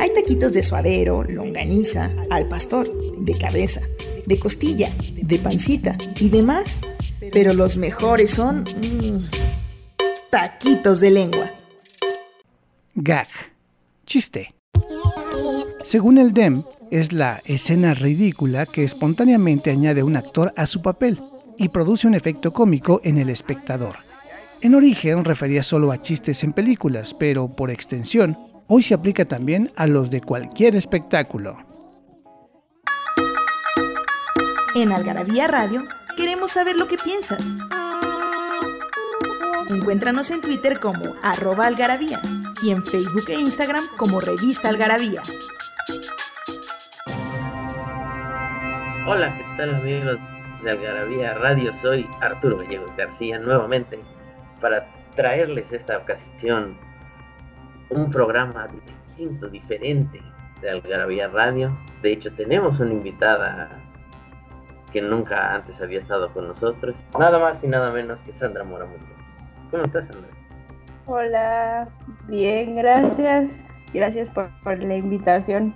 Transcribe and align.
Hay 0.00 0.14
taquitos 0.14 0.54
de 0.54 0.62
suadero, 0.62 1.24
longaniza, 1.24 2.10
al 2.30 2.46
pastor, 2.46 2.88
de 3.18 3.36
cabeza, 3.36 3.82
de 4.24 4.40
costilla, 4.40 4.90
de 5.20 5.38
pancita 5.38 5.94
y 6.18 6.30
demás. 6.30 6.80
Pero 7.30 7.52
los 7.52 7.76
mejores 7.76 8.30
son 8.30 8.62
mm, 8.62 9.28
taquitos 10.30 11.00
de 11.00 11.10
lengua. 11.10 11.50
Gag. 12.94 13.28
Chiste. 14.06 14.54
Según 15.84 16.16
el 16.16 16.32
DEM, 16.32 16.62
es 16.90 17.12
la 17.12 17.42
escena 17.44 17.92
ridícula 17.92 18.64
que 18.64 18.84
espontáneamente 18.84 19.70
añade 19.70 20.02
un 20.02 20.16
actor 20.16 20.54
a 20.56 20.66
su 20.66 20.80
papel 20.80 21.20
y 21.58 21.68
produce 21.68 22.06
un 22.06 22.14
efecto 22.14 22.54
cómico 22.54 23.02
en 23.04 23.18
el 23.18 23.28
espectador. 23.28 23.96
En 24.62 24.74
origen 24.74 25.26
refería 25.26 25.62
solo 25.62 25.92
a 25.92 26.00
chistes 26.00 26.42
en 26.42 26.54
películas, 26.54 27.12
pero 27.12 27.48
por 27.48 27.70
extensión, 27.70 28.38
hoy 28.72 28.84
se 28.84 28.94
aplica 28.94 29.24
también 29.24 29.72
a 29.74 29.88
los 29.88 30.10
de 30.10 30.20
cualquier 30.20 30.76
espectáculo. 30.76 31.58
En 34.76 34.92
Algarabía 34.92 35.48
Radio 35.48 35.82
queremos 36.16 36.52
saber 36.52 36.76
lo 36.76 36.86
que 36.86 36.96
piensas. 36.96 37.56
Encuéntranos 39.68 40.30
en 40.30 40.40
Twitter 40.40 40.78
como 40.78 41.02
arroba 41.20 41.66
algarabía 41.66 42.22
y 42.62 42.70
en 42.70 42.84
Facebook 42.84 43.24
e 43.28 43.40
Instagram 43.40 43.84
como 43.96 44.20
revista 44.20 44.68
algarabía. 44.68 45.22
Hola, 49.04 49.36
¿qué 49.36 49.44
tal 49.56 49.74
amigos 49.74 50.18
de 50.62 50.70
Algarabía 50.70 51.34
Radio? 51.34 51.72
Soy 51.82 52.06
Arturo 52.20 52.58
Gallegos 52.58 52.92
García 52.96 53.40
nuevamente 53.40 53.98
para 54.60 54.86
traerles 55.16 55.72
esta 55.72 55.98
ocasión 55.98 56.89
un 57.90 58.10
programa 58.10 58.68
distinto, 58.68 59.48
diferente 59.48 60.20
de 60.62 60.70
Algarabía 60.70 61.28
Radio. 61.28 61.76
De 62.02 62.12
hecho, 62.12 62.32
tenemos 62.32 62.80
una 62.80 62.92
invitada 62.92 63.68
que 64.92 65.00
nunca 65.00 65.54
antes 65.54 65.80
había 65.80 66.00
estado 66.00 66.32
con 66.32 66.48
nosotros. 66.48 66.96
Nada 67.18 67.38
más 67.38 67.62
y 67.62 67.68
nada 67.68 67.92
menos 67.92 68.20
que 68.20 68.32
Sandra 68.32 68.64
Mora 68.64 68.86
¿Cómo 69.70 69.84
estás, 69.84 70.06
Sandra? 70.06 70.30
Hola, 71.06 71.88
bien, 72.28 72.76
gracias. 72.76 73.60
Gracias 73.92 74.30
por, 74.30 74.48
por 74.62 74.82
la 74.82 74.96
invitación 74.96 75.74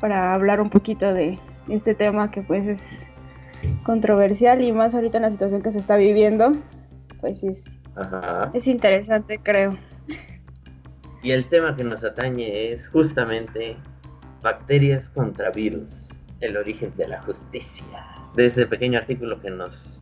para 0.00 0.34
hablar 0.34 0.60
un 0.60 0.70
poquito 0.70 1.12
de 1.12 1.38
este 1.68 1.94
tema 1.94 2.30
que 2.30 2.42
pues 2.42 2.66
es 2.66 2.80
controversial 3.82 4.60
y 4.60 4.72
más 4.72 4.94
ahorita 4.94 5.18
en 5.18 5.22
la 5.22 5.30
situación 5.30 5.62
que 5.62 5.72
se 5.72 5.78
está 5.78 5.96
viviendo, 5.96 6.52
pues 7.20 7.42
es, 7.42 7.64
es 8.52 8.66
interesante, 8.66 9.38
creo. 9.42 9.70
Y 11.26 11.32
el 11.32 11.44
tema 11.48 11.74
que 11.74 11.82
nos 11.82 12.04
atañe 12.04 12.70
es 12.70 12.86
justamente 12.86 13.76
bacterias 14.42 15.10
contra 15.10 15.50
virus, 15.50 16.10
el 16.38 16.56
origen 16.56 16.94
de 16.96 17.08
la 17.08 17.20
justicia. 17.22 17.84
De 18.36 18.46
este 18.46 18.64
pequeño 18.64 19.00
artículo 19.00 19.40
que 19.40 19.50
nos, 19.50 19.98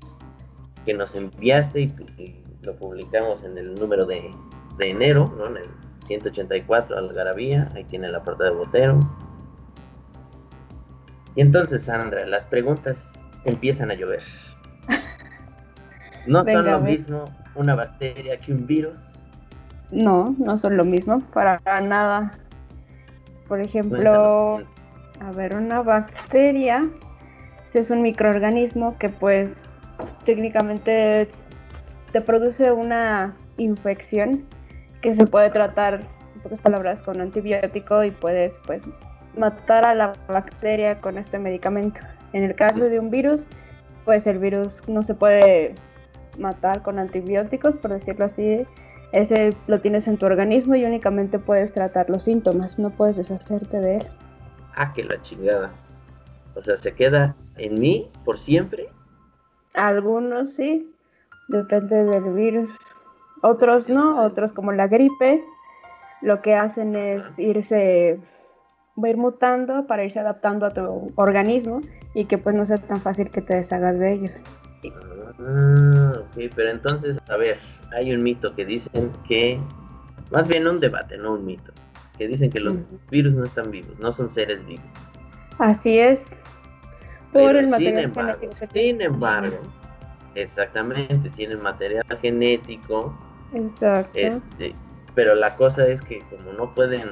que 0.85 0.93
nos 0.93 1.15
enviaste 1.15 1.81
y, 2.19 2.45
lo 2.61 2.77
publicamos 2.77 3.43
en 3.43 3.57
el 3.57 3.75
número 3.75 4.05
de, 4.05 4.31
de 4.77 4.91
enero, 4.91 5.35
¿no? 5.39 5.47
en 5.47 5.57
el 5.57 5.69
184 6.07 6.95
Algarabía, 6.95 7.71
aquí 7.75 7.97
en 7.97 8.05
el 8.05 8.15
apartado 8.15 8.51
de 8.51 8.57
Botero 8.59 9.01
y 11.37 11.41
entonces, 11.41 11.85
Sandra, 11.85 12.27
las 12.27 12.45
preguntas 12.45 13.27
empiezan 13.47 13.91
a 13.91 13.95
llover. 13.95 14.23
¿No 16.27 16.45
son 16.45 16.67
lo 16.67 16.81
mismo 16.81 17.25
una 17.55 17.75
bacteria 17.75 18.39
que 18.39 18.53
un 18.53 18.67
virus? 18.67 19.14
No, 19.91 20.35
no 20.39 20.59
son 20.59 20.77
lo 20.77 20.85
mismo, 20.85 21.21
para 21.33 21.61
nada. 21.81 22.33
Por 23.49 23.61
ejemplo, 23.61 24.61
a 25.21 25.33
ver, 25.35 25.55
una 25.57 25.83
bacteria 25.83 26.83
es 27.79 27.91
un 27.91 28.03
microorganismo 28.03 28.97
que 28.99 29.09
pues 29.09 29.55
técnicamente 30.25 31.29
te 32.13 32.21
produce 32.21 32.71
una 32.73 33.35
infección 33.59 34.45
que 35.03 35.15
se 35.15 35.27
puede 35.27 35.51
tratar, 35.51 36.01
en 36.35 36.41
pocas 36.43 36.61
palabras, 36.61 37.03
con 37.03 37.21
antibiótico 37.21 38.05
y 38.05 38.11
puedes 38.11 38.55
pues 38.67 38.83
matar 39.37 39.85
a 39.85 39.95
la 39.95 40.13
bacteria 40.29 41.01
con 41.01 41.19
este 41.19 41.39
medicamento. 41.39 42.01
En 42.33 42.45
el 42.45 42.55
caso 42.55 42.85
de 42.85 42.99
un 42.99 43.11
virus, 43.11 43.47
pues 44.05 44.27
el 44.27 44.39
virus 44.39 44.87
no 44.89 45.03
se 45.03 45.15
puede 45.15 45.75
matar 46.39 46.83
con 46.83 46.99
antibióticos, 46.99 47.77
por 47.77 47.93
decirlo 47.93 48.25
así. 48.27 48.67
Ese 49.15 49.55
lo 49.69 49.81
tienes 49.81 50.09
en 50.09 50.19
tu 50.19 50.27
organismo 50.27 50.75
y 50.75 50.85
únicamente 50.85 51.39
puedes 51.39 51.73
tratar 51.73 52.11
los 52.11 52.25
síntomas, 52.25 52.81
no 52.81 52.91
puedes 52.91 53.17
deshacerte 53.17 53.79
de 53.79 53.99
él. 53.99 54.07
Ah, 54.75 54.93
que 54.93 55.05
la 55.05 55.23
chingada. 55.23 55.71
O 56.57 56.61
sea, 56.61 56.77
se 56.77 56.93
queda 56.95 57.37
en 57.57 57.81
mí 57.81 58.11
por 58.25 58.39
siempre. 58.39 58.89
Algunos 59.73 60.55
sí, 60.55 60.93
depende 61.47 62.03
del 62.05 62.25
virus. 62.35 62.77
Otros 63.41 63.89
no, 63.89 64.25
otros 64.25 64.53
como 64.53 64.73
la 64.73 64.89
gripe, 64.89 65.45
lo 66.21 66.43
que 66.43 66.57
hacen 66.57 66.97
es 66.97 67.39
irse 67.39 68.19
va 69.01 69.07
a 69.07 69.11
ir 69.11 69.17
mutando 69.17 69.87
para 69.87 70.05
irse 70.05 70.19
adaptando 70.19 70.67
a 70.67 70.73
tu 70.73 71.13
organismo 71.15 71.81
y 72.15 72.25
que 72.25 72.39
pues 72.39 72.57
no 72.57 72.65
sea 72.67 72.79
tan 72.79 73.01
fácil 73.01 73.31
que 73.31 73.43
te 73.43 73.57
deshagas 73.57 73.97
de 73.99 74.13
ellos. 74.13 74.33
Ah, 75.41 76.13
ok, 76.19 76.51
pero 76.55 76.71
entonces, 76.71 77.19
a 77.29 77.37
ver, 77.37 77.59
hay 77.95 78.13
un 78.13 78.23
mito 78.23 78.55
que 78.55 78.65
dicen 78.65 79.11
que, 79.27 79.61
más 80.31 80.47
bien 80.49 80.67
un 80.67 80.81
debate, 80.81 81.17
no 81.17 81.35
un 81.35 81.45
mito, 81.45 81.73
que 82.19 82.29
dicen 82.29 82.51
que 82.51 82.61
los 82.61 82.77
virus 83.11 83.35
no 83.35 83.45
están 83.45 83.71
vivos, 83.71 83.99
no 83.99 84.13
son 84.13 84.31
seres 84.31 84.65
vivos. 84.67 84.85
Así 85.59 85.99
es. 85.99 86.39
Por 87.33 87.57
el 87.57 87.69
material 87.69 87.97
sin 87.97 88.05
embargo, 88.05 88.41
sin 88.73 89.01
embargo, 89.01 89.59
exactamente, 90.35 91.31
tienen 91.31 91.61
material 91.61 92.05
genético. 92.21 93.17
Exacto. 93.53 94.19
Este, 94.19 94.75
pero 95.15 95.35
la 95.35 95.57
cosa 95.57 95.87
es 95.87 96.01
que 96.01 96.21
como 96.31 96.53
no 96.53 96.75
pueden 96.75 97.11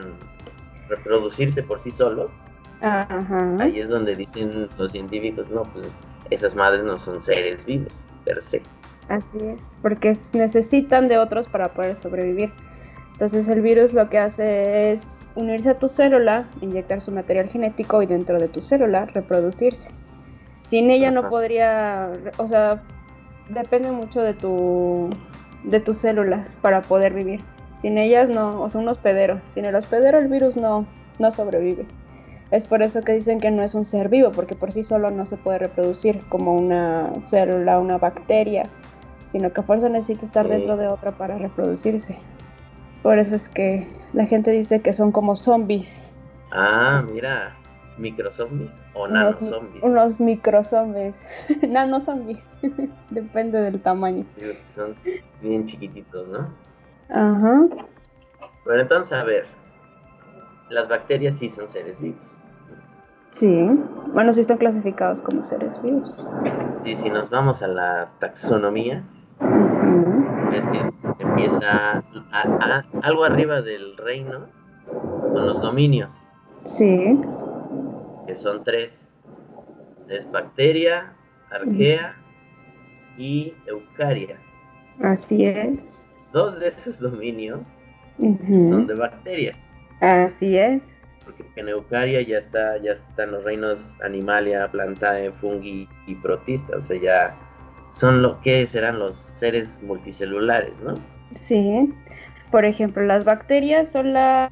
reproducirse 0.88 1.62
por 1.62 1.78
sí 1.78 1.90
solos, 1.90 2.30
ahí 2.80 3.80
es 3.80 3.88
donde 3.88 4.16
dicen 4.16 4.68
los 4.78 4.92
científicos, 4.92 5.48
no, 5.50 5.62
pues 5.62 5.90
esas 6.30 6.54
madres 6.54 6.84
no 6.84 6.98
son 6.98 7.22
seres 7.22 7.64
vivos, 7.64 7.92
per 8.24 8.42
se. 8.42 8.62
Así 9.08 9.38
es, 9.40 9.78
porque 9.82 10.16
necesitan 10.32 11.08
de 11.08 11.18
otros 11.18 11.48
para 11.48 11.72
poder 11.74 11.96
sobrevivir. 11.96 12.52
Entonces 13.12 13.48
el 13.48 13.60
virus 13.60 13.92
lo 13.92 14.08
que 14.08 14.18
hace 14.18 14.92
es 14.92 15.30
unirse 15.34 15.70
a 15.70 15.78
tu 15.78 15.88
célula, 15.88 16.48
inyectar 16.60 17.00
su 17.00 17.12
material 17.12 17.48
genético 17.48 18.02
y 18.02 18.06
dentro 18.06 18.38
de 18.38 18.48
tu 18.48 18.60
célula 18.60 19.06
reproducirse. 19.06 19.90
Sin 20.62 20.90
ella 20.90 21.10
no 21.10 21.28
podría, 21.28 22.10
o 22.38 22.48
sea, 22.48 22.82
depende 23.48 23.92
mucho 23.92 24.22
de 24.22 24.34
tu 24.34 25.10
de 25.64 25.80
tus 25.80 25.98
células 25.98 26.54
para 26.62 26.82
poder 26.82 27.12
vivir. 27.14 27.40
Sin 27.82 27.98
ellas 27.98 28.28
no, 28.28 28.62
o 28.62 28.70
sea, 28.70 28.80
un 28.80 28.88
hospedero. 28.88 29.40
Sin 29.46 29.64
el 29.64 29.74
hospedero 29.74 30.18
el 30.18 30.28
virus 30.28 30.56
no, 30.56 30.86
no 31.18 31.32
sobrevive. 31.32 31.86
Es 32.50 32.64
por 32.64 32.82
eso 32.82 33.00
que 33.00 33.14
dicen 33.14 33.40
que 33.40 33.50
no 33.50 33.62
es 33.62 33.74
un 33.74 33.84
ser 33.84 34.08
vivo, 34.08 34.30
porque 34.32 34.54
por 34.54 34.72
sí 34.72 34.84
solo 34.84 35.10
no 35.10 35.24
se 35.26 35.36
puede 35.36 35.58
reproducir 35.58 36.20
como 36.28 36.54
una 36.54 37.10
célula, 37.24 37.78
una 37.78 37.98
bacteria, 37.98 38.64
sino 39.32 39.52
que 39.52 39.62
a 39.62 39.64
fuerza 39.64 39.88
necesita 39.88 40.26
estar 40.26 40.46
dentro 40.46 40.76
de 40.76 40.86
otra 40.88 41.12
para 41.12 41.38
reproducirse. 41.38 42.18
Por 43.02 43.18
eso 43.18 43.34
es 43.34 43.48
que 43.48 43.88
la 44.12 44.26
gente 44.26 44.50
dice 44.50 44.80
que 44.80 44.92
son 44.92 45.10
como 45.10 45.34
zombies. 45.34 46.06
Ah, 46.52 47.02
mira, 47.10 47.56
microzombies 47.96 48.70
o 48.94 49.08
nanozombies. 49.08 49.82
Unos 49.82 50.20
microzombies, 50.20 51.26
nanozombies, 51.68 52.46
depende 53.10 53.60
del 53.60 53.80
tamaño. 53.80 54.24
Sí, 54.36 54.44
son 54.64 54.94
bien 55.40 55.64
chiquititos, 55.64 56.28
¿no? 56.28 56.46
Ajá. 57.08 57.66
Bueno, 58.64 58.82
entonces, 58.82 59.12
a 59.12 59.24
ver, 59.24 59.46
las 60.68 60.88
bacterias 60.88 61.34
sí 61.38 61.48
son 61.48 61.68
seres 61.68 62.00
vivos. 62.00 62.22
Sí, 63.30 63.48
bueno, 64.12 64.32
sí 64.32 64.40
están 64.40 64.58
clasificados 64.58 65.22
como 65.22 65.42
seres 65.42 65.80
vivos. 65.82 66.14
Sí, 66.84 66.96
si 66.96 67.08
nos 67.08 67.30
vamos 67.30 67.62
a 67.62 67.66
la 67.66 68.10
taxonomía, 68.18 69.02
es 70.52 70.66
que 70.66 70.78
empieza 71.18 72.02
algo 73.02 73.24
arriba 73.24 73.62
del 73.62 73.96
reino, 73.96 74.46
son 75.34 75.46
los 75.46 75.60
dominios. 75.60 76.10
Sí. 76.64 77.18
que 78.26 78.34
son 78.36 78.62
tres. 78.62 79.08
Es 80.08 80.30
bacteria, 80.30 81.12
arquea 81.50 82.14
y 83.16 83.54
eucaria. 83.66 84.36
Así 85.00 85.44
es. 85.44 85.78
Dos 86.32 86.58
de 86.60 86.68
esos 86.68 86.98
dominios 87.00 87.60
son 88.18 88.86
de 88.86 88.94
bacterias. 88.94 89.58
Así 90.00 90.56
es. 90.56 90.82
Porque 91.24 91.44
en 91.56 91.68
eucaria 91.68 92.20
ya 92.22 92.38
está, 92.38 92.76
ya 92.78 92.92
están 92.92 93.30
los 93.30 93.44
reinos 93.44 93.78
animalia, 94.02 94.70
plantae, 94.70 95.30
fungi 95.32 95.88
y 96.06 96.14
protista. 96.16 96.76
O 96.76 96.82
sea, 96.82 97.00
ya 97.00 97.36
son 97.92 98.22
lo 98.22 98.40
que 98.40 98.66
serán 98.66 98.98
los 98.98 99.16
seres 99.36 99.78
multicelulares, 99.82 100.72
¿no? 100.82 100.94
Sí. 101.34 101.94
Por 102.50 102.64
ejemplo, 102.64 103.02
las 103.04 103.24
bacterias 103.24 103.90
son 103.90 104.12
la 104.12 104.50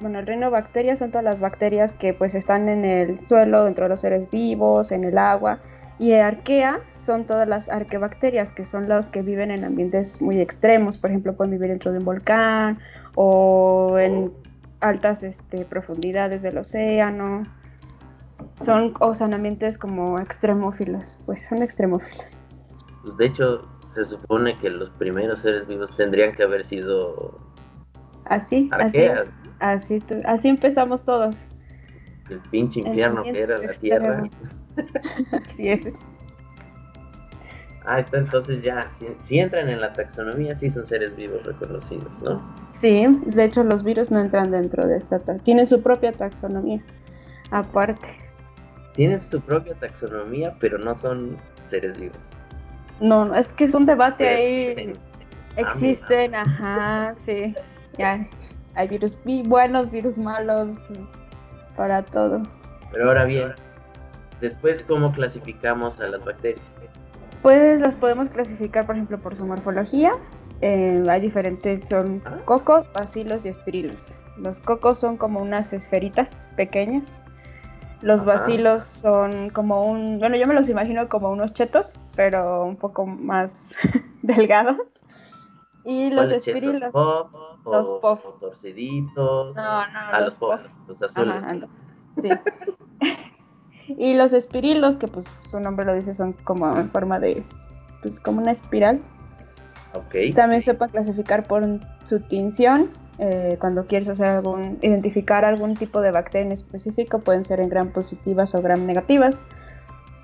bueno, 0.00 0.20
el 0.20 0.26
reino 0.26 0.50
bacterias 0.50 1.00
son 1.00 1.10
todas 1.10 1.24
las 1.24 1.40
bacterias 1.40 1.92
que 1.94 2.14
pues 2.14 2.34
están 2.36 2.68
en 2.68 2.84
el 2.84 3.26
suelo, 3.26 3.64
dentro 3.64 3.84
de 3.84 3.88
los 3.90 4.00
seres 4.00 4.30
vivos, 4.30 4.92
en 4.92 5.04
el 5.04 5.18
agua. 5.18 5.58
Y 5.98 6.12
arquea 6.12 6.78
son 6.98 7.24
todas 7.24 7.48
las 7.48 7.68
arquebacterias, 7.68 8.52
que 8.52 8.64
son 8.64 8.88
los 8.88 9.08
que 9.08 9.22
viven 9.22 9.50
en 9.50 9.64
ambientes 9.64 10.20
muy 10.20 10.40
extremos. 10.40 10.96
Por 10.96 11.10
ejemplo, 11.10 11.34
pueden 11.34 11.50
vivir 11.50 11.70
dentro 11.70 11.90
de 11.90 11.98
un 11.98 12.04
volcán 12.04 12.78
o 13.16 13.98
en 13.98 14.32
altas 14.80 15.24
este, 15.24 15.64
profundidades 15.64 16.42
del 16.42 16.58
océano. 16.58 17.42
Son, 18.64 18.94
o 19.00 19.14
sea, 19.14 19.26
ambientes 19.26 19.78
como 19.78 20.18
extremófilos, 20.18 21.18
pues 21.26 21.46
son 21.46 21.62
extremófilos. 21.62 22.36
Pues, 23.02 23.16
de 23.16 23.26
hecho, 23.26 23.62
se 23.86 24.04
supone 24.04 24.56
que 24.58 24.70
los 24.70 24.90
primeros 24.90 25.40
seres 25.40 25.66
vivos 25.66 25.94
tendrían 25.96 26.34
que 26.34 26.42
haber 26.42 26.64
sido 26.64 27.38
así, 28.24 28.68
arqueas. 28.72 29.32
así, 29.60 30.02
así, 30.24 30.48
empezamos 30.48 31.04
todos. 31.04 31.36
El 32.28 32.40
pinche 32.50 32.80
infierno 32.80 33.22
que 33.22 33.40
era 33.40 33.56
la 33.56 33.72
tierra. 33.72 34.28
así 35.50 35.68
es. 35.68 35.94
Ah, 37.90 38.00
está 38.00 38.18
entonces 38.18 38.62
ya, 38.62 38.90
si, 39.18 39.38
entran 39.38 39.70
en 39.70 39.80
la 39.80 39.90
taxonomía, 39.94 40.54
sí 40.54 40.68
son 40.68 40.84
seres 40.84 41.16
vivos 41.16 41.42
reconocidos, 41.44 42.12
¿no? 42.22 42.42
Sí, 42.72 43.06
de 43.24 43.44
hecho 43.44 43.64
los 43.64 43.82
virus 43.82 44.10
no 44.10 44.20
entran 44.20 44.50
dentro 44.50 44.86
de 44.86 44.98
esta, 44.98 45.18
tienen 45.38 45.66
su 45.66 45.80
propia 45.80 46.12
taxonomía, 46.12 46.82
aparte. 47.50 48.27
Tienen 48.98 49.20
su 49.20 49.40
propia 49.40 49.76
taxonomía, 49.76 50.56
pero 50.58 50.76
no 50.76 50.92
son 50.96 51.36
seres 51.62 51.96
vivos. 52.00 52.18
No, 53.00 53.26
no 53.26 53.36
es 53.36 53.46
que 53.46 53.66
es 53.66 53.72
un 53.72 53.86
debate 53.86 54.28
ahí. 54.28 54.92
Existen, 55.56 56.34
ajá, 56.34 57.14
sí. 57.24 57.54
Ya, 57.96 58.26
hay 58.74 58.88
virus 58.88 59.16
buenos, 59.46 59.88
virus 59.92 60.18
malos, 60.18 60.74
para 61.76 62.02
todo. 62.02 62.42
Pero 62.90 63.06
ahora 63.06 63.22
bien, 63.22 63.52
después, 64.40 64.82
¿cómo 64.82 65.12
clasificamos 65.12 66.00
a 66.00 66.08
las 66.08 66.24
bacterias? 66.24 66.66
Pues 67.40 67.80
las 67.80 67.94
podemos 67.94 68.28
clasificar, 68.30 68.84
por 68.84 68.96
ejemplo, 68.96 69.16
por 69.18 69.36
su 69.36 69.46
morfología. 69.46 70.10
Eh, 70.60 71.04
hay 71.08 71.20
diferentes, 71.20 71.86
son 71.86 72.20
ah. 72.24 72.34
cocos, 72.46 72.90
bacilos 72.92 73.46
y 73.46 73.50
espirilos. 73.50 74.12
Los 74.38 74.58
cocos 74.58 74.98
son 74.98 75.16
como 75.16 75.40
unas 75.40 75.72
esferitas 75.72 76.48
pequeñas. 76.56 77.08
Los 78.00 78.24
bacilos 78.24 78.84
son 78.84 79.50
como 79.50 79.84
un, 79.86 80.18
bueno, 80.18 80.36
yo 80.36 80.46
me 80.46 80.54
los 80.54 80.68
imagino 80.68 81.08
como 81.08 81.30
unos 81.30 81.52
chetos, 81.52 81.94
pero 82.14 82.64
un 82.64 82.76
poco 82.76 83.06
más 83.06 83.74
delgados. 84.22 84.76
Y 85.84 86.10
los 86.10 86.30
espirilos. 86.30 86.80
los 86.80 86.92
pop. 86.92 88.40
torciditos. 88.40 89.56
No, 89.56 89.86
no, 89.86 89.98
ah, 90.12 90.20
los, 90.20 90.36
pop, 90.36 90.60
los 90.86 91.02
azules. 91.02 91.44
sí. 92.20 92.28
Y 93.96 94.14
los 94.14 94.32
espirilos, 94.32 94.98
que 94.98 95.08
pues 95.08 95.26
su 95.48 95.60
nombre 95.60 95.86
lo 95.86 95.94
dice, 95.94 96.12
son 96.12 96.34
como 96.44 96.76
en 96.76 96.90
forma 96.90 97.18
de, 97.18 97.42
pues 98.02 98.20
como 98.20 98.40
una 98.42 98.52
espiral. 98.52 99.00
Okay. 99.94 100.32
También 100.32 100.60
se 100.60 100.74
puede 100.74 100.90
clasificar 100.90 101.42
por 101.44 101.64
su 102.04 102.20
tinción. 102.20 102.90
Eh, 103.18 103.56
cuando 103.58 103.86
quieres 103.86 104.08
hacer 104.08 104.26
algún, 104.26 104.78
identificar 104.80 105.44
algún 105.44 105.74
tipo 105.74 106.00
de 106.00 106.12
bacteria 106.12 106.46
en 106.46 106.52
específico, 106.52 107.18
pueden 107.18 107.44
ser 107.44 107.60
en 107.60 107.68
gram 107.68 107.88
positivas 107.88 108.54
o 108.54 108.62
gram 108.62 108.86
negativas, 108.86 109.38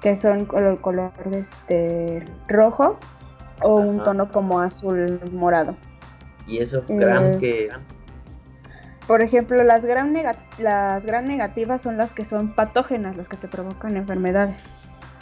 que 0.00 0.16
son 0.16 0.44
color, 0.44 0.80
color 0.80 1.12
este, 1.32 2.22
rojo 2.48 2.98
o 3.62 3.76
un 3.76 4.02
tono 4.02 4.28
como 4.28 4.60
azul 4.60 5.20
morado. 5.32 5.74
¿Y 6.46 6.58
esos 6.58 6.86
grams 6.86 7.36
eh, 7.36 7.38
que 7.40 7.68
por 9.06 9.22
ejemplo, 9.22 9.62
las 9.62 9.84
gram, 9.84 10.14
las 10.58 11.04
gram 11.04 11.24
negativas 11.24 11.82
son 11.82 11.98
las 11.98 12.12
que 12.12 12.24
son 12.24 12.52
patógenas, 12.52 13.16
las 13.16 13.28
que 13.28 13.36
te 13.36 13.48
provocan 13.48 13.96
enfermedades. 13.96 14.62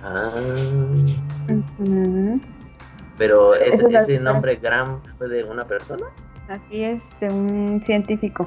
Ah. 0.03 0.31
Pero 3.19 3.55
ese, 3.55 4.21
nombre 4.21 4.57
gram 4.57 5.01
fue 5.19 5.29
de 5.29 5.45
una 5.45 5.67
persona. 5.67 6.07
Así 6.53 6.85
es, 6.85 7.19
de 7.19 7.29
un 7.29 7.81
científico 7.81 8.47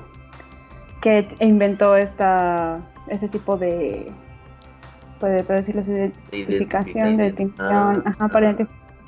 que 1.02 1.28
inventó 1.40 1.96
esta 1.96 2.80
ese 3.08 3.28
tipo 3.28 3.58
de 3.58 4.12
puede 5.20 5.42
decirlo 5.44 5.82
de 5.82 6.12
identificación, 6.32 7.18
de 7.18 7.26
distinción, 7.26 8.04
ah. 8.20 8.28
para, 8.32 8.56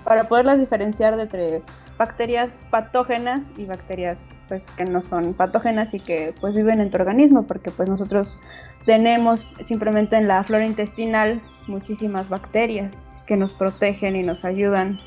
para 0.03 0.23
poderlas 0.23 0.59
diferenciar 0.59 1.19
entre 1.19 1.61
bacterias 1.99 2.63
patógenas 2.71 3.51
y 3.55 3.65
bacterias 3.65 4.27
pues 4.47 4.67
que 4.71 4.85
no 4.85 5.03
son 5.03 5.35
patógenas 5.35 5.93
y 5.93 5.99
que 5.99 6.33
pues 6.41 6.55
viven 6.55 6.79
en 6.79 6.89
tu 6.89 6.97
organismo 6.97 7.45
porque 7.45 7.69
pues 7.69 7.89
nosotros 7.89 8.39
tenemos 8.85 9.45
simplemente 9.63 10.15
en 10.15 10.27
la 10.27 10.43
flora 10.43 10.65
intestinal 10.65 11.39
muchísimas 11.67 12.29
bacterias 12.29 12.95
que 13.27 13.37
nos 13.37 13.53
protegen 13.53 14.15
y 14.15 14.23
nos 14.23 14.43
ayudan 14.43 14.99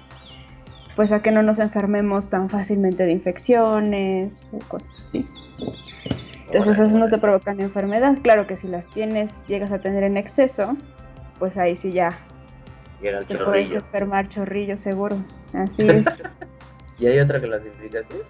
pues 1.00 1.12
a 1.12 1.22
que 1.22 1.30
no 1.30 1.42
nos 1.42 1.58
enfermemos 1.58 2.28
tan 2.28 2.50
fácilmente 2.50 3.04
de 3.04 3.12
infecciones 3.12 4.50
o 4.52 4.58
cosas 4.68 4.90
así. 5.06 5.26
Entonces 6.48 6.78
esas 6.78 6.92
no 6.92 7.08
te 7.08 7.16
provocan 7.16 7.58
enfermedad. 7.58 8.18
Claro 8.22 8.46
que 8.46 8.54
si 8.58 8.68
las 8.68 8.86
tienes, 8.86 9.32
llegas 9.46 9.72
a 9.72 9.78
tener 9.78 10.02
en 10.02 10.18
exceso, 10.18 10.76
pues 11.38 11.56
ahí 11.56 11.74
sí 11.74 11.92
ya 11.92 12.10
Llega 13.00 13.20
el 13.20 13.24
te 13.24 13.32
chorrillo. 13.32 13.50
puedes 13.50 13.82
enfermar 13.82 14.28
chorrillo 14.28 14.76
seguro. 14.76 15.16
Así 15.54 15.86
es. 15.86 16.04
¿Y 16.98 17.06
hay 17.06 17.18
otra 17.18 17.40
clasificación? 17.40 18.20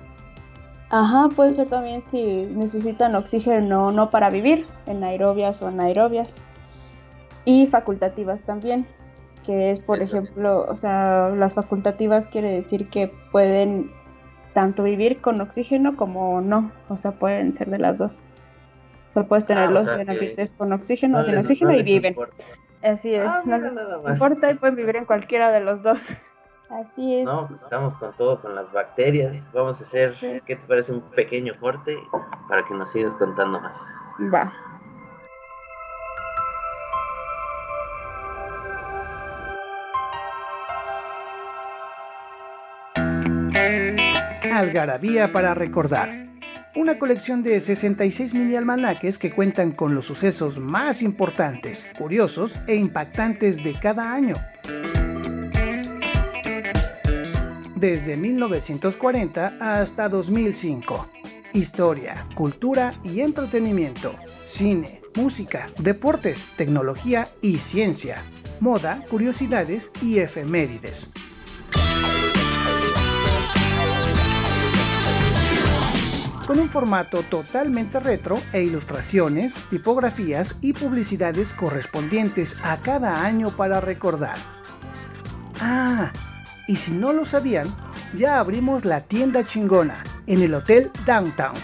Ajá, 0.91 1.29
puede 1.35 1.53
ser 1.55 1.67
también 1.67 2.05
si 2.09 2.23
necesitan 2.23 3.17
oxígeno 3.17 3.91
no 3.91 4.11
para 4.11 4.31
vivir, 4.31 4.65
en 4.87 5.03
aerobias 5.03 5.61
o 5.61 5.67
anaerobias. 5.67 6.45
Y 7.45 7.67
facultativas 7.67 8.41
también, 8.43 8.87
que 9.45 9.73
es, 9.73 9.81
por 9.81 10.03
ejemplo, 10.03 10.67
o 10.69 10.77
sea, 10.77 11.31
las 11.31 11.55
facultativas 11.55 12.27
quiere 12.29 12.51
decir 12.53 12.89
que 12.89 13.13
pueden 13.33 13.91
tanto 14.55 14.83
vivir 14.83 15.21
con 15.21 15.41
oxígeno 15.41 15.97
como 15.97 16.41
no, 16.41 16.71
o 16.89 16.97
sea, 16.97 17.13
pueden 17.13 17.55
ser 17.55 17.71
de 17.71 17.79
las 17.79 17.99
dos. 17.99 18.21
O 19.11 19.13
sea, 19.15 19.23
puedes 19.25 19.47
tenerlos 19.47 19.89
ah, 19.89 20.01
en 20.01 20.11
ambientes 20.11 20.53
con 20.53 20.73
oxígeno 20.73 21.19
o 21.19 21.25
sin 21.25 21.37
oxígeno 21.37 21.73
y 21.73 21.83
viven. 21.83 22.17
Así 22.83 23.15
es, 23.15 23.27
ah, 23.27 23.43
no 23.45 23.59
les 23.59 23.73
importa 24.09 24.51
y 24.51 24.55
pueden 24.55 24.77
vivir 24.77 24.97
en 24.97 25.05
cualquiera 25.05 25.51
de 25.51 25.61
los 25.61 25.83
dos. 25.83 26.01
Así 26.71 27.17
es. 27.17 27.25
No, 27.25 27.49
pues 27.49 27.63
estamos 27.63 27.95
con 27.95 28.13
todo, 28.17 28.41
con 28.41 28.55
las 28.55 28.73
bacterias. 28.73 29.45
Vamos 29.53 29.81
a 29.81 29.85
hacer, 29.85 30.15
¿qué 30.47 30.55
te 30.55 30.67
parece? 30.69 30.93
Un 30.93 31.01
pequeño 31.01 31.53
corte 31.59 31.97
para 32.49 32.65
que 32.65 32.75
nos 32.75 32.93
sigas 32.93 33.13
contando 33.17 33.61
más. 33.61 33.77
Va. 34.33 34.53
Algarabía 44.53 45.33
para 45.33 45.55
recordar. 45.55 46.29
Una 46.77 46.99
colección 46.99 47.43
de 47.43 47.61
66 47.61 48.35
mini 48.35 48.57
almanaques 48.57 49.19
que 49.19 49.33
cuentan 49.33 49.73
con 49.73 49.95
los 49.95 50.07
sucesos 50.07 50.59
más 50.59 51.03
importantes, 51.03 51.89
curiosos 51.99 52.57
e 52.67 52.77
impactantes 52.77 53.63
de 53.63 53.73
cada 53.75 54.13
año 54.13 54.37
desde 57.81 58.17
1940 58.17 59.57
hasta 59.59 60.09
2005. 60.09 61.09
Historia, 61.55 62.27
cultura 62.35 62.95
y 63.03 63.23
entretenimiento, 63.23 64.15
cine, 64.45 65.01
música, 65.17 65.71
deportes, 65.79 66.45
tecnología 66.57 67.33
y 67.41 67.59
ciencia, 67.59 68.23
moda, 68.61 69.05
curiosidades 69.09 69.91
y 70.03 70.19
efemérides. 70.19 71.11
Con 76.51 76.59
un 76.59 76.69
formato 76.69 77.23
totalmente 77.23 78.01
retro 78.01 78.43
e 78.53 78.61
ilustraciones, 78.63 79.55
tipografías 79.71 80.59
y 80.61 80.73
publicidades 80.73 81.55
correspondientes 81.55 82.57
a 82.65 82.81
cada 82.81 83.25
año 83.25 83.51
para 83.51 83.81
recordar. 83.81 84.37
Ah, 85.61 86.11
y 86.67 86.75
si 86.75 86.91
no 86.91 87.13
lo 87.13 87.25
sabían, 87.25 87.69
ya 88.15 88.41
abrimos 88.41 88.85
la 88.85 89.03
tienda 89.03 89.45
chingona 89.45 90.03
en 90.27 90.43
el 90.43 90.53
Hotel 90.53 90.91
Downtown. 91.07 91.55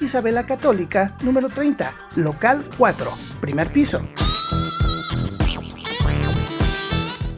Isabela 0.00 0.44
Católica, 0.44 1.16
número 1.22 1.48
30, 1.48 1.94
local 2.16 2.68
4, 2.76 3.10
primer 3.40 3.72
piso. 3.72 4.06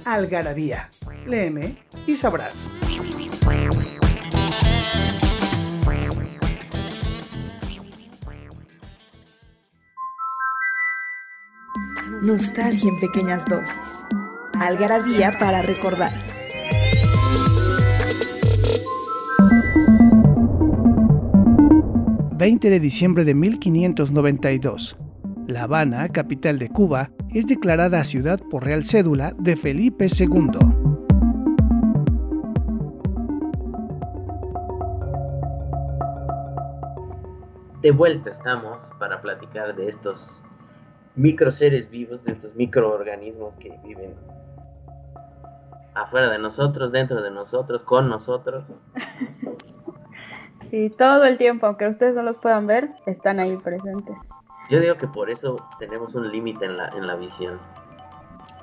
Algarabía. 0.04 0.90
Léeme 1.26 1.78
y 2.08 2.16
sabrás. 2.16 2.72
Nostalgia 12.22 12.88
en 12.88 12.98
pequeñas 12.98 13.44
dosis. 13.46 14.04
Algarabía 14.60 15.32
para 15.38 15.62
recordar. 15.62 16.12
...20 22.36 22.60
de 22.60 22.80
diciembre 22.80 23.24
de 23.24 23.34
1592... 23.34 24.96
La 25.46 25.62
Habana, 25.62 26.08
capital 26.10 26.58
de 26.58 26.68
Cuba, 26.68 27.10
es 27.32 27.46
declarada 27.46 28.04
ciudad 28.04 28.40
por 28.50 28.64
Real 28.64 28.84
Cédula 28.84 29.34
de 29.38 29.56
Felipe 29.56 30.08
II. 30.08 30.58
De 37.80 37.90
vuelta 37.92 38.30
estamos 38.30 38.80
para 38.98 39.22
platicar 39.22 39.74
de 39.74 39.88
estos 39.88 40.42
micro 41.18 41.50
seres 41.50 41.90
vivos, 41.90 42.24
de 42.24 42.32
estos 42.32 42.54
microorganismos 42.54 43.54
que 43.56 43.78
viven 43.84 44.14
afuera 45.94 46.30
de 46.30 46.38
nosotros, 46.38 46.92
dentro 46.92 47.20
de 47.22 47.30
nosotros, 47.30 47.82
con 47.82 48.08
nosotros. 48.08 48.64
Sí, 50.70 50.90
todo 50.98 51.24
el 51.24 51.38
tiempo, 51.38 51.66
aunque 51.66 51.88
ustedes 51.88 52.14
no 52.14 52.22
los 52.22 52.36
puedan 52.36 52.66
ver, 52.66 52.90
están 53.06 53.40
ahí 53.40 53.56
presentes. 53.56 54.16
Yo 54.70 54.80
digo 54.80 54.96
que 54.96 55.08
por 55.08 55.30
eso 55.30 55.56
tenemos 55.78 56.14
un 56.14 56.30
límite 56.30 56.66
en 56.66 56.76
la, 56.76 56.88
en 56.88 57.06
la 57.06 57.16
visión. 57.16 57.58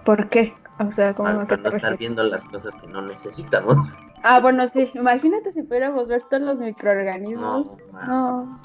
¿Por 0.06 0.30
qué? 0.30 0.54
O 0.80 0.92
sea, 0.92 1.16
¿cómo 1.16 1.30
para, 1.30 1.48
para 1.48 1.62
no 1.64 1.70
estar 1.70 1.98
viendo 1.98 2.24
las 2.24 2.44
cosas 2.44 2.76
que 2.76 2.88
no 2.88 3.02
necesitamos. 3.02 3.92
Ah, 4.22 4.40
bueno, 4.40 4.68
sí. 4.68 4.90
Imagínate 4.94 5.52
si 5.54 5.64
pudiéramos 5.64 6.08
ver 6.08 6.22
todos 6.30 6.44
los 6.44 6.58
microorganismos. 6.60 7.76
No. 7.92 8.06
no. 8.08 8.62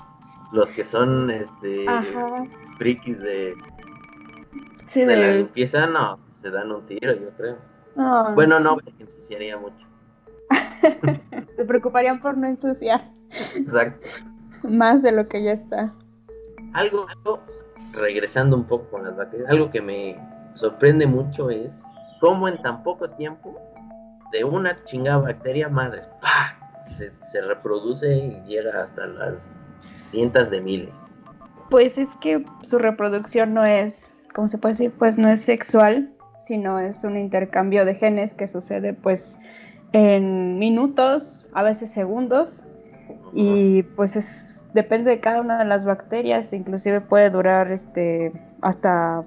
Los 0.52 0.70
que 0.72 0.84
son, 0.84 1.30
este, 1.30 1.86
frikis 2.76 3.18
de, 3.20 3.54
sí, 4.92 5.04
de, 5.04 5.16
la 5.16 5.32
limpieza, 5.34 5.86
no, 5.86 6.18
se 6.40 6.50
dan 6.50 6.70
un 6.70 6.86
tiro, 6.86 7.12
yo 7.12 7.30
creo. 7.36 7.56
No. 7.96 8.34
Bueno, 8.34 8.60
no, 8.60 8.76
ensuciaría 8.98 9.58
mucho. 9.58 9.86
se 11.56 11.64
preocuparían 11.64 12.20
por 12.20 12.36
no 12.36 12.46
ensuciar. 12.46 13.10
Exacto. 13.54 14.06
Más 14.62 15.02
de 15.02 15.12
lo 15.12 15.28
que 15.28 15.42
ya 15.42 15.52
está. 15.52 15.92
Algo, 16.72 17.06
regresando 17.92 18.56
un 18.56 18.64
poco 18.64 18.88
con 18.90 19.04
las 19.04 19.16
bacterias, 19.16 19.50
algo 19.50 19.70
que 19.70 19.80
me 19.80 20.16
sorprende 20.54 21.06
mucho 21.06 21.50
es 21.50 21.72
cómo 22.20 22.48
en 22.48 22.60
tan 22.62 22.82
poco 22.82 23.10
tiempo 23.10 23.58
de 24.32 24.44
una 24.44 24.82
chingada 24.84 25.18
bacteria 25.18 25.68
madre 25.68 26.02
Se, 26.96 27.12
se, 27.22 27.40
reproduce 27.42 28.14
y 28.14 28.42
llega 28.46 28.82
hasta 28.82 29.06
las 29.06 29.48
cientos 29.98 30.50
de 30.50 30.60
miles. 30.60 30.94
Pues 31.70 31.98
es 31.98 32.08
que 32.20 32.44
su 32.64 32.78
reproducción 32.78 33.54
no 33.54 33.64
es, 33.64 34.09
¿cómo 34.34 34.48
se 34.48 34.58
puede 34.58 34.74
decir? 34.74 34.92
Pues 34.98 35.18
no 35.18 35.30
es 35.30 35.40
sexual, 35.40 36.10
sino 36.40 36.78
es 36.78 37.04
un 37.04 37.16
intercambio 37.16 37.84
de 37.84 37.94
genes 37.94 38.34
que 38.34 38.48
sucede 38.48 38.94
pues 38.94 39.36
en 39.92 40.58
minutos, 40.58 41.46
a 41.52 41.62
veces 41.62 41.90
segundos, 41.90 42.66
y 43.32 43.82
pues 43.82 44.16
es 44.16 44.64
depende 44.74 45.10
de 45.10 45.20
cada 45.20 45.40
una 45.40 45.58
de 45.58 45.64
las 45.64 45.84
bacterias, 45.84 46.52
inclusive 46.52 47.00
puede 47.00 47.30
durar 47.30 47.72
este 47.72 48.32
hasta, 48.60 49.24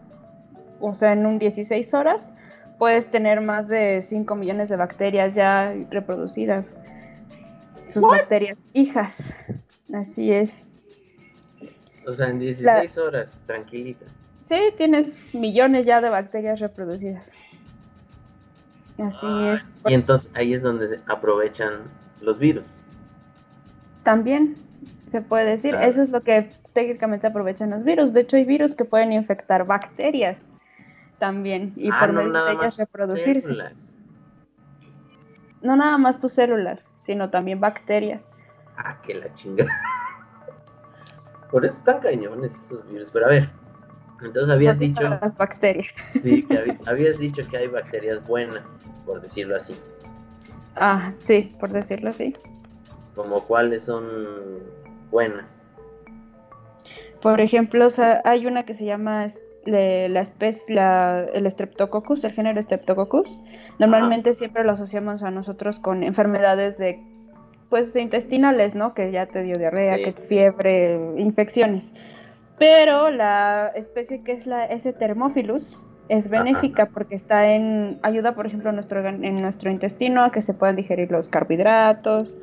o 0.80 0.94
sea, 0.96 1.14
en 1.14 1.26
un 1.26 1.40
16 1.40 1.94
horas 1.94 2.30
puedes 2.78 3.08
tener 3.08 3.42
más 3.42 3.68
de 3.68 4.02
5 4.02 4.36
millones 4.36 4.70
de 4.70 4.76
bacterias 4.76 5.34
ya 5.34 5.74
reproducidas. 5.90 6.70
Sus 7.92 8.02
bacterias 8.02 8.58
hijas. 8.74 9.16
Así 9.94 10.32
es. 10.32 10.54
O 12.06 12.12
sea, 12.12 12.30
en 12.30 12.40
16 12.40 12.98
horas, 12.98 13.40
tranquilita. 13.46 14.06
Sí, 14.50 14.60
tienes 14.78 15.34
millones 15.34 15.86
ya 15.86 16.02
de 16.02 16.10
bacterias 16.10 16.60
reproducidas. 16.60 17.32
Así 18.98 19.48
es. 19.48 19.62
Y 19.88 19.94
entonces 19.94 20.30
ahí 20.36 20.54
es 20.54 20.62
donde 20.62 21.00
aprovechan 21.08 21.84
los 22.22 22.38
virus. 22.38 22.68
También, 24.04 24.56
se 25.12 25.22
puede 25.22 25.46
decir. 25.46 25.76
Eso 25.76 26.02
es 26.02 26.10
lo 26.10 26.22
que 26.22 26.50
técnicamente 26.74 27.28
aprovechan 27.28 27.70
los 27.70 27.84
virus. 27.84 28.14
De 28.14 28.22
hecho, 28.22 28.36
hay 28.36 28.46
virus 28.46 28.76
que 28.76 28.86
pueden 28.86 29.14
infectar 29.14 29.66
bacterias 29.66 30.42
también 31.20 31.72
y 31.76 31.90
ah, 31.92 31.98
por 32.00 32.14
medio 32.14 32.46
de 32.46 32.52
ellas 32.52 32.78
reproducirse. 32.78 33.54
No 35.62 35.76
nada 35.76 35.98
más 35.98 36.20
tus 36.20 36.34
células, 36.34 36.86
sino 36.98 37.30
también 37.30 37.60
bacterias. 37.60 38.28
Ah, 38.76 39.00
que 39.02 39.14
la 39.14 39.34
chingada. 39.34 39.72
Por 41.52 41.66
eso 41.66 41.78
están 41.78 42.00
cañones 42.00 42.52
esos 42.66 42.86
virus. 42.90 43.12
Pero 43.12 43.28
a 43.28 43.30
ver, 43.30 43.50
entonces 44.26 44.50
habías 44.50 44.80
dicho. 44.80 45.04
Las 45.04 45.38
bacterias. 45.38 45.96
Sí, 46.24 46.44
que 46.44 46.78
habías 46.88 47.18
dicho 47.18 47.42
que 47.50 47.58
hay 47.58 47.68
bacterias 47.68 48.26
buenas, 48.28 48.64
por 49.06 49.22
decirlo 49.22 49.56
así. 49.56 49.76
Ah, 50.76 51.14
sí, 51.20 51.56
por 51.60 51.70
decirlo 51.70 52.10
así. 52.10 52.36
Como 53.16 53.44
cuáles 53.44 53.84
son 53.84 54.06
buenas. 55.12 55.62
Por 57.22 57.40
ejemplo, 57.40 57.88
hay 58.26 58.46
una 58.46 58.64
que 58.66 58.76
se 58.76 58.86
llama 58.86 59.28
la 59.66 60.22
especie, 60.22 60.66
el 61.34 61.50
Streptococcus, 61.50 62.24
el 62.24 62.34
género 62.34 62.62
Streptococcus. 62.62 63.30
Normalmente 63.80 64.34
siempre 64.34 64.64
lo 64.64 64.74
asociamos 64.74 65.24
a 65.24 65.32
nosotros 65.32 65.80
con 65.80 66.04
enfermedades 66.04 66.78
de 66.78 67.00
pues 67.70 67.96
intestinales, 67.96 68.76
¿no? 68.76 68.94
Que 68.94 69.12
ya 69.12 69.26
te 69.26 69.42
dio 69.42 69.58
diarrea, 69.58 69.96
que 69.96 70.12
fiebre, 70.12 71.00
infecciones. 71.18 71.92
Pero 72.60 73.10
la 73.10 73.72
especie 73.76 74.24
que 74.24 74.34
es 74.34 74.46
la 74.46 74.66
S. 74.66 74.92
thermophilus 74.94 75.84
es 76.10 76.30
benéfica 76.30 76.88
porque 76.88 77.16
está 77.16 77.52
en 77.52 78.00
ayuda, 78.04 78.36
por 78.36 78.46
ejemplo, 78.46 78.72
nuestro, 78.72 79.06
en 79.08 79.36
nuestro 79.36 79.72
intestino 79.72 80.24
a 80.24 80.32
que 80.32 80.42
se 80.42 80.54
puedan 80.54 80.76
digerir 80.76 81.12
los 81.12 81.30
carbohidratos 81.30 82.38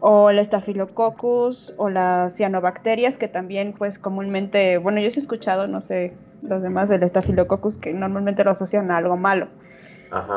o 0.00 0.30
el 0.30 0.40
estafilococcus 0.40 1.74
o 1.76 1.88
las 1.88 2.34
cianobacterias 2.36 3.16
que 3.16 3.28
también 3.28 3.72
pues 3.72 3.98
comúnmente, 4.00 4.78
bueno 4.78 5.00
yo 5.00 5.06
he 5.06 5.08
escuchado, 5.10 5.68
no 5.68 5.80
sé 5.80 6.14
los 6.42 6.60
demás 6.60 6.88
del 6.88 7.04
estafilococcus 7.04 7.78
que 7.78 7.92
normalmente 7.92 8.42
lo 8.42 8.50
asocian 8.50 8.90
a 8.90 8.96
algo 8.96 9.16
malo. 9.16 9.46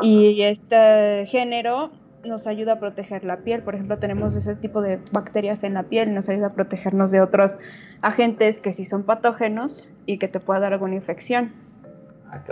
Y 0.01 0.41
este 0.44 1.25
género 1.25 1.89
nos 2.25 2.48
ayuda 2.48 2.74
a 2.74 2.79
proteger 2.79 3.24
la 3.24 3.38
piel, 3.38 3.62
por 3.62 3.75
ejemplo 3.75 3.98
tenemos 3.98 4.36
ese 4.36 4.55
tipo 4.55 4.82
de 4.82 5.00
bacterias 5.12 5.63
en 5.63 5.74
la 5.74 5.84
piel, 5.84 6.13
nos 6.13 6.29
ayuda 6.29 6.48
a 6.48 6.53
protegernos 6.53 7.12
de 7.12 7.22
otros 7.22 7.58
agentes 8.01 8.60
que 8.60 8.74
sí 8.74 8.86
son 8.86 9.03
patógenos 9.03 9.89
y 10.05 10.17
que 10.17 10.27
te 10.27 10.39
pueda 10.39 10.60
dar 10.60 10.74
alguna 10.74 10.96
infección. 10.96 11.53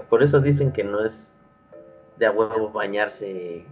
Por 0.09 0.23
eso 0.23 0.39
dicen 0.39 0.71
que 0.71 0.83
no 0.83 1.03
es 1.03 1.39
de 2.17 2.27
a 2.27 2.31
huevo 2.31 2.71
bañarse 2.71 3.65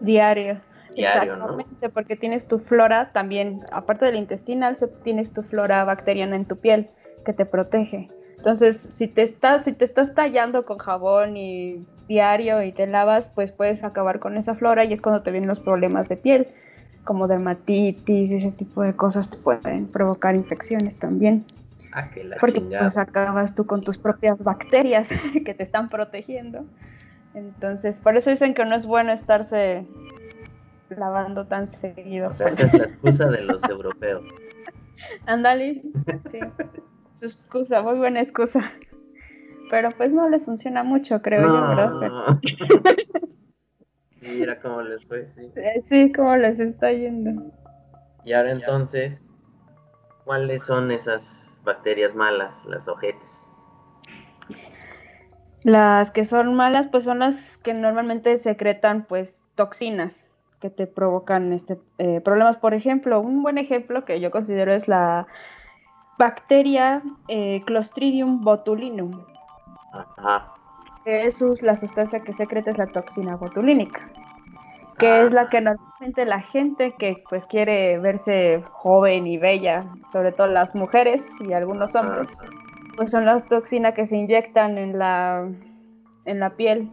diario. 0.00 0.60
Exactamente, 0.96 1.88
porque 1.90 2.16
tienes 2.16 2.46
tu 2.46 2.58
flora 2.58 3.10
también, 3.12 3.60
aparte 3.72 4.06
del 4.06 4.16
intestinal, 4.16 4.76
tienes 5.04 5.32
tu 5.32 5.42
flora 5.42 5.84
bacteriana 5.84 6.36
en 6.36 6.44
tu 6.44 6.56
piel 6.56 6.88
que 7.24 7.32
te 7.32 7.44
protege. 7.44 8.08
Entonces, 8.36 8.76
si 8.76 9.08
te 9.08 9.22
estás, 9.22 9.64
si 9.64 9.72
te 9.72 9.84
estás 9.84 10.14
tallando 10.14 10.64
con 10.64 10.78
jabón 10.78 11.36
y 11.36 11.86
diario 12.08 12.62
y 12.62 12.72
te 12.72 12.86
lavas, 12.86 13.28
pues 13.34 13.52
puedes 13.52 13.84
acabar 13.84 14.18
con 14.18 14.36
esa 14.36 14.54
flora 14.54 14.84
y 14.84 14.92
es 14.92 15.02
cuando 15.02 15.22
te 15.22 15.30
vienen 15.30 15.48
los 15.48 15.60
problemas 15.60 16.08
de 16.08 16.16
piel, 16.16 16.48
como 17.04 17.28
dermatitis, 17.28 18.32
ese 18.32 18.50
tipo 18.50 18.82
de 18.82 18.94
cosas 18.94 19.30
te 19.30 19.36
pueden 19.36 19.86
provocar 19.86 20.34
infecciones 20.34 20.98
también. 20.98 21.44
Ah, 21.92 22.10
que 22.10 22.24
la 22.24 22.36
porque 22.36 22.60
pues 22.60 22.98
acabas 22.98 23.54
tú 23.54 23.64
con 23.66 23.82
tus 23.82 23.96
propias 23.96 24.42
bacterias 24.42 25.08
que 25.44 25.54
te 25.54 25.62
están 25.62 25.88
protegiendo. 25.88 26.64
Entonces, 27.34 27.98
por 27.98 28.16
eso 28.16 28.30
dicen 28.30 28.54
que 28.54 28.64
no 28.64 28.74
es 28.74 28.84
bueno 28.84 29.12
estarse 29.12 29.86
lavando 30.90 31.46
tan 31.46 31.68
seguido. 31.68 32.28
O 32.28 32.32
sea, 32.32 32.48
esa 32.48 32.64
es 32.64 32.74
la 32.74 32.84
excusa 32.84 33.28
de 33.28 33.42
los 33.42 33.62
europeos. 33.64 34.24
Ándale, 35.26 35.82
sí. 36.30 36.40
Su 37.20 37.26
excusa, 37.26 37.82
muy 37.82 37.98
buena 37.98 38.20
excusa. 38.20 38.72
Pero 39.70 39.90
pues 39.96 40.12
no 40.12 40.28
les 40.28 40.44
funciona 40.44 40.82
mucho, 40.82 41.20
creo 41.22 41.42
yo, 41.42 41.68
¿verdad? 41.68 42.38
Mira 44.20 44.60
cómo 44.60 44.82
les 44.82 45.04
fue, 45.04 45.28
sí. 45.34 45.52
Sí, 45.84 46.12
cómo 46.12 46.36
les 46.36 46.58
está 46.58 46.92
yendo. 46.92 47.50
Y 48.24 48.32
ahora 48.32 48.50
entonces, 48.50 49.26
¿cuáles 50.24 50.64
son 50.64 50.90
esas 50.90 51.60
bacterias 51.64 52.14
malas, 52.14 52.64
las 52.66 52.88
ojetes? 52.88 53.44
Las 55.62 56.10
que 56.10 56.24
son 56.24 56.54
malas, 56.54 56.88
pues 56.88 57.04
son 57.04 57.20
las 57.20 57.58
que 57.58 57.74
normalmente 57.74 58.36
secretan, 58.38 59.06
pues, 59.06 59.34
toxinas 59.54 60.14
que 60.60 60.70
te 60.70 60.86
provocan 60.86 61.52
este, 61.52 61.78
eh, 61.98 62.20
problemas. 62.20 62.56
Por 62.56 62.74
ejemplo, 62.74 63.20
un 63.20 63.42
buen 63.42 63.58
ejemplo 63.58 64.04
que 64.04 64.20
yo 64.20 64.30
considero 64.30 64.72
es 64.72 64.88
la 64.88 65.26
bacteria 66.18 67.02
eh, 67.28 67.62
Clostridium 67.64 68.42
botulinum. 68.42 69.24
Ajá. 69.92 70.54
Es 71.04 71.40
la 71.62 71.76
sustancia 71.76 72.20
que 72.20 72.32
secreta 72.34 72.70
es 72.70 72.78
la 72.78 72.86
toxina 72.86 73.36
botulínica, 73.36 74.00
que 74.98 75.22
es 75.22 75.32
la 75.32 75.48
que 75.48 75.60
normalmente 75.60 76.26
la 76.26 76.40
gente 76.40 76.94
que 76.98 77.22
pues 77.30 77.46
quiere 77.46 77.98
verse 77.98 78.62
joven 78.72 79.26
y 79.26 79.38
bella, 79.38 79.86
sobre 80.12 80.32
todo 80.32 80.48
las 80.48 80.74
mujeres 80.74 81.26
y 81.40 81.52
algunos 81.54 81.94
hombres, 81.94 82.28
pues 82.96 83.10
son 83.10 83.24
las 83.24 83.46
toxinas 83.48 83.94
que 83.94 84.06
se 84.06 84.16
inyectan 84.16 84.76
en 84.76 84.98
la, 84.98 85.48
en 86.26 86.40
la 86.40 86.50
piel. 86.50 86.90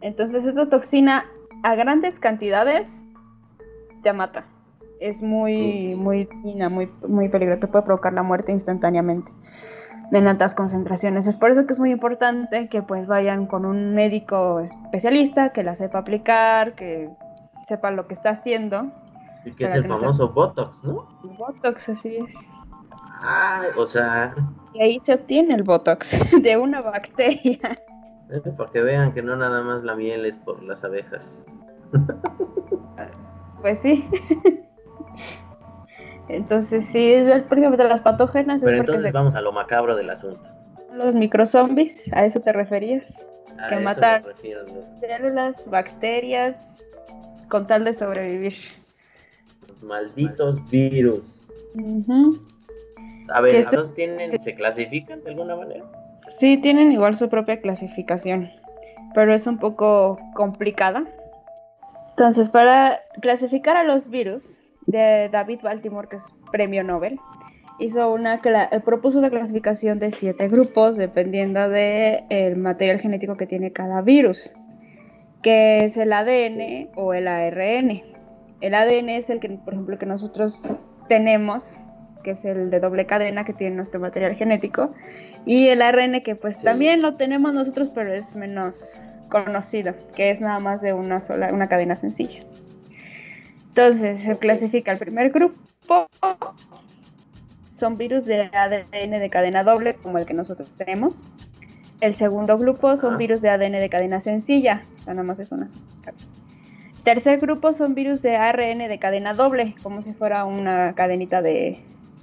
Entonces 0.00 0.44
esta 0.44 0.68
toxina 0.68 1.26
a 1.62 1.76
grandes 1.76 2.18
cantidades 2.18 3.04
te 4.02 4.12
mata. 4.12 4.46
Es 5.00 5.22
muy, 5.22 5.94
muy 5.94 6.28
muy, 6.34 6.90
muy 7.06 7.28
peligrosa, 7.28 7.68
puede 7.68 7.84
provocar 7.84 8.12
la 8.12 8.24
muerte 8.24 8.50
instantáneamente 8.50 9.30
en 10.12 10.26
altas 10.26 10.54
concentraciones. 10.54 11.26
Es 11.26 11.36
por 11.36 11.50
eso 11.50 11.66
que 11.66 11.72
es 11.72 11.78
muy 11.78 11.90
importante 11.90 12.68
que 12.68 12.82
pues 12.82 13.06
vayan 13.06 13.46
con 13.46 13.64
un 13.64 13.94
médico 13.94 14.60
especialista 14.60 15.52
que 15.52 15.62
la 15.62 15.74
sepa 15.74 15.98
aplicar, 15.98 16.74
que 16.74 17.10
sepa 17.68 17.90
lo 17.90 18.06
que 18.06 18.14
está 18.14 18.30
haciendo. 18.30 18.90
Y 19.44 19.52
que 19.52 19.64
es 19.64 19.74
el 19.74 19.86
famoso 19.86 20.30
Botox, 20.30 20.82
¿no? 20.84 21.06
Botox, 21.22 21.88
así 21.88 22.16
es. 22.16 22.34
Ah, 23.20 23.62
o 23.76 23.84
sea. 23.84 24.34
Y 24.74 24.82
ahí 24.82 25.00
se 25.04 25.14
obtiene 25.14 25.54
el 25.54 25.62
Botox 25.62 26.10
de 26.42 26.56
una 26.56 26.80
bacteria. 26.80 27.78
Eh, 28.30 28.40
para 28.56 28.70
que 28.70 28.82
vean 28.82 29.12
que 29.12 29.22
no 29.22 29.36
nada 29.36 29.62
más 29.62 29.82
la 29.82 29.94
miel 29.94 30.24
es 30.26 30.36
por 30.36 30.62
las 30.62 30.84
abejas. 30.84 31.46
Pues 33.60 33.80
sí. 33.80 34.08
Entonces, 36.28 36.86
sí, 36.86 37.12
es 37.12 37.42
prácticamente 37.44 37.84
las 37.84 38.00
patógenas. 38.00 38.62
Pero 38.62 38.78
entonces 38.78 39.12
vamos 39.12 39.34
a 39.34 39.40
lo 39.40 39.52
macabro 39.52 39.96
del 39.96 40.10
asunto. 40.10 40.42
Los 40.92 41.14
microzombies, 41.14 42.12
¿a 42.12 42.24
eso 42.24 42.40
te 42.40 42.52
referías? 42.52 43.26
que 43.68 43.76
matar 43.80 44.22
células, 45.00 45.64
bacterias, 45.68 46.56
con 47.48 47.66
tal 47.66 47.84
de 47.84 47.94
sobrevivir. 47.94 48.54
Los 49.66 49.82
malditos 49.82 50.70
virus. 50.70 51.22
A 53.30 53.40
ver, 53.40 53.56
este 53.56 53.76
tienen, 53.94 54.38
se 54.40 54.54
clasifican 54.54 55.22
de 55.22 55.30
alguna 55.30 55.56
manera? 55.56 55.84
Sí, 56.38 56.56
tienen 56.58 56.92
igual 56.92 57.16
su 57.16 57.28
propia 57.28 57.60
clasificación, 57.60 58.50
pero 59.14 59.34
es 59.34 59.46
un 59.46 59.58
poco 59.58 60.18
complicada. 60.34 61.04
Entonces, 62.10 62.48
para 62.48 63.00
clasificar 63.20 63.76
a 63.76 63.84
los 63.84 64.08
virus, 64.08 64.58
de 64.88 65.28
David 65.30 65.60
Baltimore, 65.62 66.08
que 66.08 66.16
es 66.16 66.24
premio 66.50 66.82
Nobel, 66.82 67.20
hizo 67.78 68.12
una 68.12 68.40
eh, 68.42 68.80
propuso 68.80 69.18
una 69.18 69.30
clasificación 69.30 69.98
de 69.98 70.10
siete 70.10 70.48
grupos 70.48 70.96
dependiendo 70.96 71.68
del 71.68 72.24
el 72.30 72.56
material 72.56 72.98
genético 72.98 73.36
que 73.36 73.46
tiene 73.46 73.70
cada 73.70 74.00
virus, 74.00 74.50
que 75.42 75.84
es 75.84 75.96
el 75.96 76.12
ADN 76.12 76.88
o 76.96 77.14
el 77.14 77.28
ARN. 77.28 78.02
El 78.60 78.74
ADN 78.74 79.10
es 79.10 79.30
el 79.30 79.40
que, 79.40 79.50
por 79.50 79.74
ejemplo, 79.74 79.98
que 79.98 80.06
nosotros 80.06 80.60
tenemos, 81.06 81.68
que 82.24 82.32
es 82.32 82.44
el 82.44 82.70
de 82.70 82.80
doble 82.80 83.06
cadena 83.06 83.44
que 83.44 83.52
tiene 83.52 83.76
nuestro 83.76 84.00
material 84.00 84.34
genético, 84.34 84.92
y 85.44 85.68
el 85.68 85.82
ARN 85.82 86.22
que 86.22 86.34
pues 86.34 86.62
también 86.62 87.02
lo 87.02 87.14
tenemos 87.14 87.52
nosotros, 87.52 87.90
pero 87.94 88.12
es 88.12 88.34
menos 88.34 89.00
conocido, 89.28 89.94
que 90.16 90.30
es 90.30 90.40
nada 90.40 90.58
más 90.60 90.80
de 90.80 90.94
una 90.94 91.20
sola, 91.20 91.52
una 91.52 91.68
cadena 91.68 91.94
sencilla. 91.94 92.40
Entonces 93.78 94.22
se 94.22 94.36
clasifica 94.36 94.90
el 94.90 94.98
primer 94.98 95.30
grupo, 95.30 96.08
son 97.78 97.96
virus 97.96 98.26
de 98.26 98.50
ADN 98.52 99.20
de 99.20 99.30
cadena 99.30 99.62
doble, 99.62 99.94
como 99.94 100.18
el 100.18 100.26
que 100.26 100.34
nosotros 100.34 100.68
tenemos. 100.72 101.22
El 102.00 102.16
segundo 102.16 102.58
grupo 102.58 102.96
son 102.96 103.16
virus 103.18 103.40
de 103.40 103.50
ADN 103.50 103.78
de 103.78 103.88
cadena 103.88 104.20
sencilla, 104.20 104.82
nada 105.06 105.22
más 105.22 105.38
es 105.38 105.52
una. 105.52 105.68
Tercer 107.04 107.38
grupo 107.38 107.70
son 107.70 107.94
virus 107.94 108.20
de 108.20 108.34
ARN 108.34 108.78
de 108.78 108.98
cadena 108.98 109.32
doble, 109.32 109.76
como 109.80 110.02
si 110.02 110.12
fuera 110.12 110.44
una 110.44 110.94
cadenita 110.94 111.40
de 111.40 111.80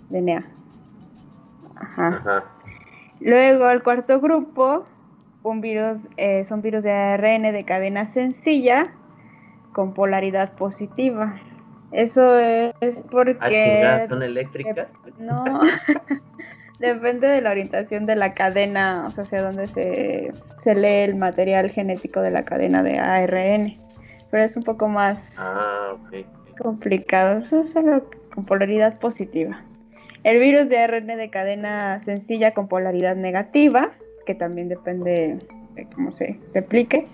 DNA. 0.10 0.44
Ajá. 1.78 2.44
Luego 3.22 3.70
el 3.70 3.82
cuarto 3.82 4.20
grupo 4.20 4.84
un 5.42 5.62
virus, 5.62 6.00
eh, 6.18 6.44
son 6.44 6.62
virus 6.62 6.84
de 6.84 6.92
ARN 6.92 7.44
de 7.44 7.64
cadena 7.64 8.08
sencilla, 8.08 8.92
con 9.76 9.94
polaridad 9.94 10.54
positiva. 10.54 11.36
Eso 11.92 12.40
es 12.40 13.04
porque... 13.12 13.84
Ah, 13.84 14.08
¿Son 14.08 14.24
eléctricas? 14.24 14.90
No, 15.20 15.44
depende 16.80 17.28
de 17.28 17.42
la 17.42 17.52
orientación 17.52 18.06
de 18.06 18.16
la 18.16 18.34
cadena, 18.34 19.04
o 19.06 19.10
sea, 19.10 19.24
hacia 19.24 19.44
dónde 19.44 19.68
se, 19.68 20.32
se 20.62 20.76
lee 20.76 21.04
el 21.04 21.16
material 21.18 21.70
genético 21.72 22.22
de 22.22 22.32
la 22.32 22.44
cadena 22.44 22.84
de 22.84 23.00
ARN. 23.00 23.74
Pero 24.32 24.46
es 24.46 24.56
un 24.56 24.64
poco 24.64 24.88
más 24.88 25.36
ah, 25.40 25.96
complicado. 26.58 27.40
Eso 27.40 27.60
es 27.60 27.76
algo 27.76 28.10
con 28.34 28.46
polaridad 28.46 28.98
positiva. 29.00 29.62
El 30.24 30.40
virus 30.40 30.70
de 30.70 30.80
ARN 30.80 31.08
de 31.08 31.30
cadena 31.30 32.02
sencilla 32.06 32.54
con 32.54 32.70
polaridad 32.70 33.18
negativa, 33.18 33.92
que 34.26 34.36
también 34.36 34.70
depende 34.70 35.38
de 35.74 35.86
cómo 35.94 36.14
se 36.14 36.40
replique 36.54 37.08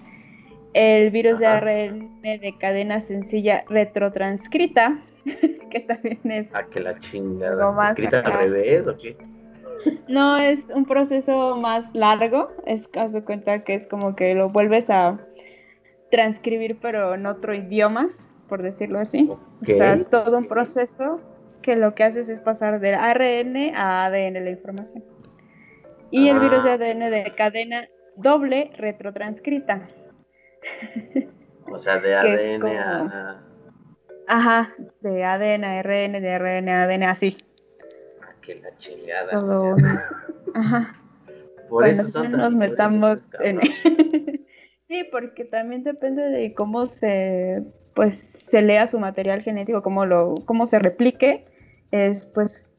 el 0.73 1.11
virus 1.11 1.39
de 1.39 1.45
ARN 1.45 2.21
de 2.21 2.55
cadena 2.59 2.99
sencilla 3.01 3.63
retrotranscrita, 3.69 4.99
que 5.71 5.79
también 5.81 6.19
es... 6.23 6.47
Ah, 6.53 6.63
que 6.63 6.79
la 6.79 6.97
chingada. 6.97 7.89
¿Escrita 7.89 8.19
al 8.19 8.33
revés 8.33 8.87
o 8.87 8.97
qué? 8.97 9.17
No, 10.07 10.37
es 10.37 10.59
un 10.73 10.85
proceso 10.85 11.57
más 11.57 11.93
largo. 11.93 12.51
Es 12.65 12.87
caso 12.87 13.25
cuenta 13.25 13.63
que 13.63 13.75
es 13.75 13.87
como 13.87 14.15
que 14.15 14.35
lo 14.35 14.49
vuelves 14.49 14.89
a 14.89 15.19
transcribir, 16.11 16.77
pero 16.81 17.15
en 17.15 17.25
otro 17.25 17.53
idioma, 17.53 18.09
por 18.47 18.61
decirlo 18.61 18.99
así. 18.99 19.29
O 19.29 19.65
sea, 19.65 19.93
es 19.93 20.09
todo 20.09 20.37
un 20.37 20.47
proceso 20.47 21.19
que 21.61 21.75
lo 21.75 21.95
que 21.95 22.03
haces 22.03 22.29
es 22.29 22.41
pasar 22.41 22.79
de 22.79 22.93
ARN 22.93 23.75
a 23.75 24.05
ADN 24.05 24.43
la 24.43 24.51
información. 24.51 25.03
Y 26.09 26.27
el 26.27 26.39
virus 26.39 26.63
de 26.63 26.71
ah. 26.71 26.73
ADN 26.73 27.11
de 27.11 27.33
cadena 27.35 27.87
doble 28.17 28.71
retrotranscrita. 28.77 29.87
O 31.71 31.77
sea, 31.77 31.99
de 31.99 32.13
ADN 32.13 32.65
a... 32.65 33.41
Ajá, 34.27 34.73
de 34.99 35.23
ADN 35.23 35.63
a 35.63 35.81
RN, 35.81 36.21
de 36.21 36.37
RN 36.37 36.69
a 36.69 36.83
ADN, 36.83 37.03
así. 37.03 37.37
Ah, 38.21 38.33
que 38.41 38.55
la 38.55 38.75
chingada. 38.77 39.31
Todo... 39.31 39.75
Ajá. 40.53 40.95
Por 41.69 41.87
eso 41.87 42.03
son 42.03 42.31
nos 42.33 42.53
metamos 42.53 43.21
en... 43.39 43.61
sí, 44.89 45.07
porque 45.11 45.45
también 45.45 45.83
depende 45.83 46.23
de 46.23 46.53
cómo 46.53 46.87
se, 46.87 47.63
pues, 47.95 48.37
se 48.49 48.61
lea 48.61 48.87
su 48.87 48.99
material 48.99 49.41
genético, 49.41 49.81
cómo, 49.81 50.05
lo, 50.05 50.35
cómo 50.45 50.67
se 50.67 50.79
replique, 50.79 51.45
es 51.91 52.25
pues 52.25 52.69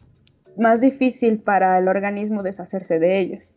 más 0.59 0.83
difícil 0.83 1.39
para 1.39 1.79
el 1.79 1.89
organismo 1.89 2.43
deshacerse 2.43 2.99
de 2.99 3.19
ellos. 3.19 3.51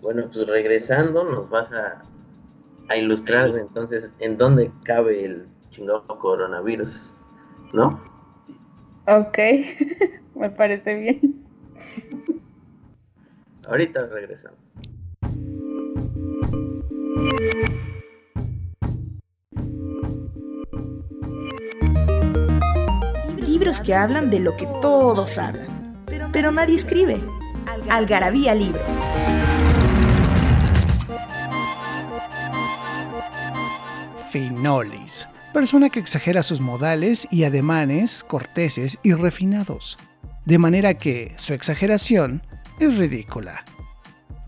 Bueno, 0.00 0.30
pues 0.32 0.46
regresando, 0.46 1.24
nos 1.24 1.50
vas 1.50 1.70
a 1.72 2.00
a 2.88 2.96
ilustrar 2.96 3.48
entonces 3.58 4.10
en 4.18 4.36
dónde 4.36 4.70
cabe 4.84 5.24
el 5.24 5.46
chingado 5.70 6.06
coronavirus, 6.06 7.24
¿no? 7.72 8.00
Ok, 9.06 9.38
me 10.34 10.50
parece 10.50 10.94
bien. 10.94 11.44
Ahorita 13.66 14.06
regresamos. 14.06 14.58
Libros 23.36 23.80
que 23.80 23.94
hablan 23.94 24.30
de 24.30 24.40
lo 24.40 24.56
que 24.56 24.66
todos 24.80 25.38
hablan, 25.38 25.94
pero 26.32 26.52
nadie 26.52 26.76
escribe. 26.76 27.20
Algarabía 27.88 28.54
Libros. 28.54 29.00
Finolis, 34.36 35.26
persona 35.54 35.88
que 35.88 35.98
exagera 35.98 36.42
sus 36.42 36.60
modales 36.60 37.26
y 37.30 37.44
ademanes 37.44 38.22
corteses 38.22 38.98
y 39.02 39.14
refinados, 39.14 39.96
de 40.44 40.58
manera 40.58 40.92
que 40.92 41.32
su 41.38 41.54
exageración 41.54 42.42
es 42.78 42.98
ridícula. 42.98 43.64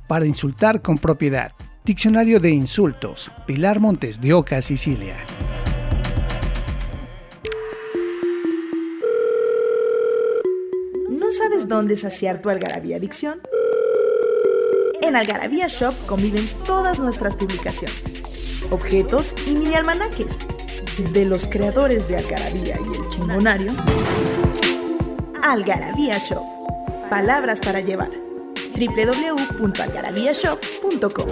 Para 0.07 0.27
insultar 0.27 0.83
con 0.83 0.98
propiedad, 0.98 1.53
Diccionario 1.87 2.38
de 2.38 2.51
Insultos, 2.51 3.31
Pilar 3.46 3.81
Montes 3.81 4.20
de 4.20 4.35
Oca, 4.35 4.61
Sicilia. 4.61 5.16
¿No 11.09 11.31
sabes 11.31 11.66
dónde 11.66 11.96
saciar 11.96 12.42
tu 12.42 12.51
algarabía 12.51 12.96
adicción? 12.96 13.40
En 15.01 15.16
Algarabía 15.16 15.68
Shop 15.68 15.94
conviven 16.05 16.46
todas 16.66 17.01
nuestras 17.01 17.37
publicaciones 17.37 18.18
objetos 18.71 19.35
y 19.47 19.55
mini 19.55 19.75
almanaques 19.75 20.41
de 21.13 21.25
los 21.25 21.47
creadores 21.47 22.09
de 22.09 22.17
Algarabía 22.19 22.77
y 22.77 22.97
el 22.97 23.09
Chingonario. 23.09 23.73
Algarabía 25.43 26.19
Shop. 26.19 26.43
palabras 27.09 27.61
para 27.61 27.81
llevar. 27.81 28.11
www.algarabíashop.com 28.77 31.27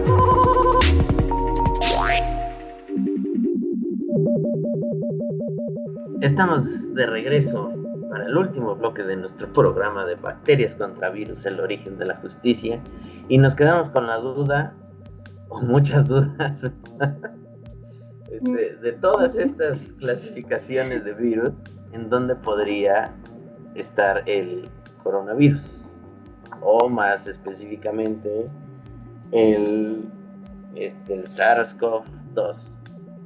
Estamos 6.23 6.95
de 6.95 7.07
regreso 7.07 7.71
para 8.09 8.25
el 8.27 8.37
último 8.37 8.77
bloque 8.77 9.03
de 9.03 9.17
nuestro 9.17 9.53
programa 9.53 10.07
de 10.07 10.15
bacterias 10.15 10.75
contra 10.75 11.11
virus, 11.11 11.45
el 11.47 11.61
origen 11.61 11.99
de 11.99 12.07
la 12.07 12.17
justicia, 12.17 12.81
y 13.29 13.39
nos 13.39 13.55
quedamos 13.55 13.91
con 13.91 14.07
la 14.07 14.17
duda, 14.17 14.75
muchas 15.63 16.07
dudas, 16.09 16.63
este, 18.31 18.77
de 18.77 18.93
todas 18.93 19.35
estas 19.35 19.81
clasificaciones 19.99 21.05
de 21.05 21.15
virus, 21.15 21.55
en 21.93 22.09
dónde 22.09 22.35
podría 22.37 23.15
estar 23.75 24.23
el 24.29 24.69
coronavirus, 25.03 25.95
o 26.63 26.89
más 26.89 27.27
específicamente 27.27 28.47
el, 29.33 30.05
este, 30.75 31.15
el 31.15 31.25
SARS-CoV-2, 31.25 32.57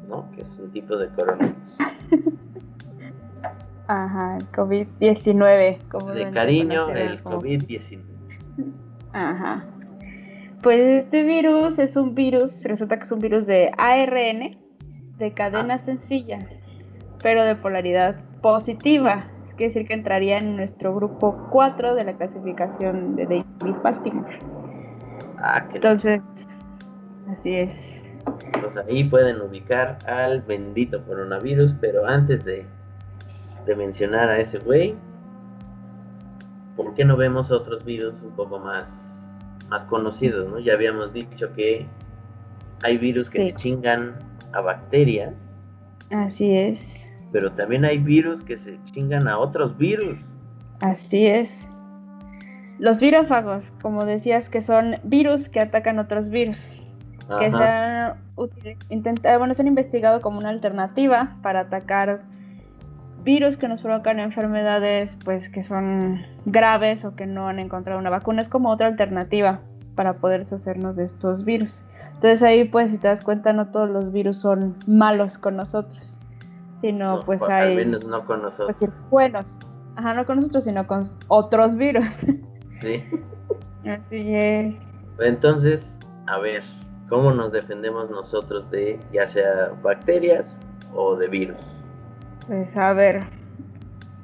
¿no? 0.08 0.30
que 0.32 0.42
es 0.42 0.58
un 0.58 0.70
tipo 0.70 0.96
de 0.96 1.08
coronavirus. 1.10 1.56
Ajá, 3.86 4.36
el 4.36 4.44
COVID-19. 4.46 6.14
De 6.14 6.30
cariño, 6.30 6.90
el 6.90 7.22
COVID-19. 7.24 8.00
Ajá. 9.12 9.64
Pues 10.62 10.82
este 10.82 11.22
virus 11.22 11.78
es 11.78 11.96
un 11.96 12.14
virus, 12.14 12.64
resulta 12.64 12.96
que 12.96 13.04
es 13.04 13.12
un 13.12 13.20
virus 13.20 13.46
de 13.46 13.70
ARN, 13.78 14.58
de 15.18 15.34
cadena 15.34 15.74
ah. 15.74 15.84
sencilla, 15.84 16.38
pero 17.22 17.44
de 17.44 17.56
polaridad 17.56 18.16
positiva. 18.42 19.26
Es 19.50 19.74
decir 19.74 19.86
que 19.86 19.92
entraría 19.92 20.38
en 20.38 20.56
nuestro 20.56 20.94
grupo 20.94 21.48
4 21.50 21.94
de 21.94 22.04
la 22.04 22.16
clasificación 22.16 23.14
de 23.14 23.24
David 23.24 23.76
Baltimore. 23.82 24.38
Ah, 25.38 25.66
qué 25.68 25.76
Entonces, 25.76 26.22
así 27.28 27.56
es. 27.56 27.94
Pues 28.58 28.76
ahí 28.78 29.04
pueden 29.04 29.40
ubicar 29.42 29.98
al 30.08 30.40
bendito 30.40 31.04
coronavirus, 31.04 31.74
pero 31.80 32.06
antes 32.06 32.44
de 32.46 32.64
de 33.66 33.76
mencionar 33.76 34.28
a 34.28 34.38
ese 34.38 34.58
güey, 34.58 34.94
¿por 36.76 36.94
qué 36.94 37.04
no 37.04 37.16
vemos 37.16 37.50
otros 37.50 37.84
virus 37.84 38.22
un 38.22 38.32
poco 38.32 38.58
más, 38.58 38.88
más 39.70 39.84
conocidos? 39.84 40.48
¿no? 40.48 40.58
Ya 40.58 40.74
habíamos 40.74 41.12
dicho 41.12 41.52
que 41.54 41.86
hay 42.82 42.98
virus 42.98 43.30
que 43.30 43.46
se 43.46 43.54
chingan 43.54 44.16
a 44.52 44.60
bacterias. 44.60 45.32
Así 46.10 46.56
es. 46.56 46.80
Pero 47.32 47.52
también 47.52 47.84
hay 47.84 47.98
virus 47.98 48.42
que 48.42 48.56
se 48.56 48.82
chingan 48.84 49.28
a 49.28 49.38
otros 49.38 49.76
virus. 49.78 50.18
Así 50.80 51.26
es. 51.26 51.50
Los 52.78 52.98
virófagos, 52.98 53.62
como 53.82 54.04
decías, 54.04 54.48
que 54.48 54.62
son 54.62 54.96
virus 55.04 55.48
que 55.48 55.60
atacan 55.60 55.98
otros 55.98 56.30
virus. 56.30 56.58
Que 57.38 57.50
se 57.50 57.56
han, 57.56 58.16
bueno, 59.38 59.54
se 59.54 59.62
han 59.62 59.68
investigado 59.68 60.20
como 60.20 60.38
una 60.38 60.48
alternativa 60.48 61.36
para 61.42 61.60
atacar 61.60 62.22
virus 63.22 63.56
que 63.56 63.68
nos 63.68 63.80
provocan 63.80 64.18
enfermedades 64.20 65.14
pues 65.24 65.48
que 65.48 65.62
son 65.62 66.24
graves 66.44 67.04
o 67.04 67.14
que 67.14 67.26
no 67.26 67.48
han 67.48 67.58
encontrado 67.58 67.98
una 67.98 68.10
vacuna 68.10 68.42
es 68.42 68.48
como 68.48 68.70
otra 68.70 68.86
alternativa 68.86 69.60
para 69.94 70.14
poder 70.14 70.40
deshacernos 70.40 70.96
de 70.96 71.04
estos 71.04 71.44
virus. 71.44 71.84
Entonces 72.14 72.42
ahí 72.42 72.64
pues 72.64 72.90
si 72.90 72.98
te 72.98 73.08
das 73.08 73.22
cuenta 73.22 73.52
no 73.52 73.70
todos 73.70 73.88
los 73.90 74.12
virus 74.12 74.40
son 74.40 74.76
malos 74.86 75.38
con 75.38 75.56
nosotros, 75.56 76.18
sino 76.80 77.20
pues 77.24 77.42
hay 77.42 77.70
al 77.70 77.76
menos 77.76 78.06
no 78.06 78.24
con 78.24 78.42
nosotros. 78.42 78.76
Pues, 78.78 78.92
buenos. 79.10 79.46
Ajá, 79.96 80.14
no 80.14 80.24
con 80.24 80.36
nosotros, 80.36 80.64
sino 80.64 80.86
con 80.86 81.04
otros 81.28 81.76
virus. 81.76 82.06
Sí. 82.80 83.04
Así 83.84 84.34
es. 84.34 84.74
Entonces, 85.18 85.98
a 86.26 86.38
ver, 86.38 86.62
¿cómo 87.08 87.32
nos 87.32 87.52
defendemos 87.52 88.10
nosotros 88.10 88.70
de 88.70 88.98
ya 89.12 89.26
sea 89.26 89.72
bacterias 89.82 90.58
o 90.94 91.16
de 91.16 91.28
virus? 91.28 91.79
Pues 92.50 92.76
a 92.76 92.92
ver, 92.94 93.20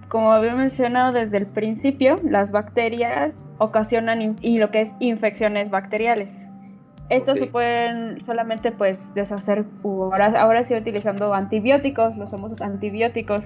como 0.09 0.33
había 0.33 0.57
mencionado 0.57 1.13
desde 1.13 1.37
el 1.37 1.47
principio, 1.47 2.17
las 2.29 2.51
bacterias 2.51 3.33
ocasionan 3.59 4.37
y 4.41 4.59
lo 4.59 4.73
que 4.73 4.81
es 4.81 4.89
infecciones 4.99 5.71
bacteriales. 5.71 6.37
Estos 7.09 7.39
se 7.39 7.47
pueden 7.47 8.21
solamente 8.27 8.73
pues 8.73 9.15
deshacer, 9.15 9.65
ahora, 9.85 10.41
ahora 10.41 10.65
sí 10.65 10.75
utilizando 10.75 11.35
antibióticos, 11.35 12.17
los 12.17 12.29
famosos 12.29 12.63
antibióticos 12.63 13.45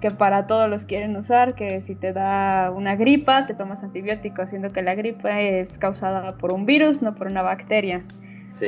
que 0.00 0.10
para 0.10 0.48
todos 0.48 0.68
los 0.68 0.84
quieren 0.84 1.14
usar, 1.14 1.54
que 1.54 1.80
si 1.80 1.94
te 1.94 2.12
da 2.12 2.72
una 2.72 2.96
gripa 2.96 3.46
te 3.46 3.54
tomas 3.54 3.84
antibióticos, 3.84 4.48
siendo 4.50 4.72
que 4.72 4.82
la 4.82 4.96
gripa 4.96 5.40
es 5.40 5.78
causada 5.78 6.34
por 6.38 6.52
un 6.52 6.66
virus, 6.66 7.02
no 7.02 7.14
por 7.14 7.28
una 7.28 7.42
bacteria. 7.42 8.02
Sí. 8.50 8.66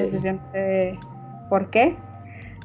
¿Por 1.48 1.70
qué? 1.70 1.96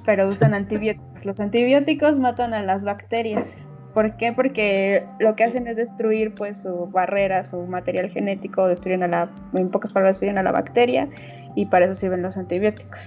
Pero 0.06 0.28
usan 0.28 0.54
antibióticos 0.54 1.16
los 1.26 1.40
antibióticos 1.40 2.18
matan 2.18 2.54
a 2.54 2.62
las 2.62 2.84
bacterias. 2.84 3.58
¿Por 3.96 4.16
qué? 4.18 4.32
Porque 4.32 5.06
lo 5.20 5.36
que 5.36 5.44
hacen 5.44 5.68
es 5.68 5.76
destruir 5.76 6.34
pues 6.36 6.60
su 6.60 6.88
barrera, 6.88 7.50
su 7.50 7.66
material 7.66 8.10
genético, 8.10 8.68
destruyen 8.68 9.04
a 9.04 9.08
la, 9.08 9.30
en 9.54 9.72
pocas 9.72 9.92
palabras, 9.92 10.18
destruyen 10.18 10.38
a 10.38 10.44
la 10.44 10.52
bacteria 10.52 11.10
y 11.56 11.66
para 11.66 11.86
eso 11.86 11.96
sirven 11.96 12.22
los 12.22 12.38
antibióticos. 12.38 13.00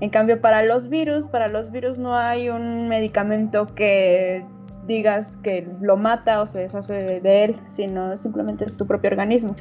En 0.00 0.10
cambio, 0.10 0.40
para 0.40 0.62
los 0.62 0.90
virus, 0.90 1.26
para 1.26 1.48
los 1.48 1.72
virus 1.72 1.96
no 1.96 2.14
hay 2.14 2.50
un 2.50 2.88
medicamento 2.88 3.66
que 3.74 4.44
digas 4.86 5.38
que 5.42 5.66
lo 5.80 5.96
mata 5.96 6.42
o 6.42 6.46
se 6.46 6.58
deshace 6.58 7.20
de 7.20 7.44
él, 7.44 7.56
sino 7.68 8.16
simplemente 8.18 8.66
tu 8.66 8.86
propio 8.86 9.10
organismo. 9.10 9.56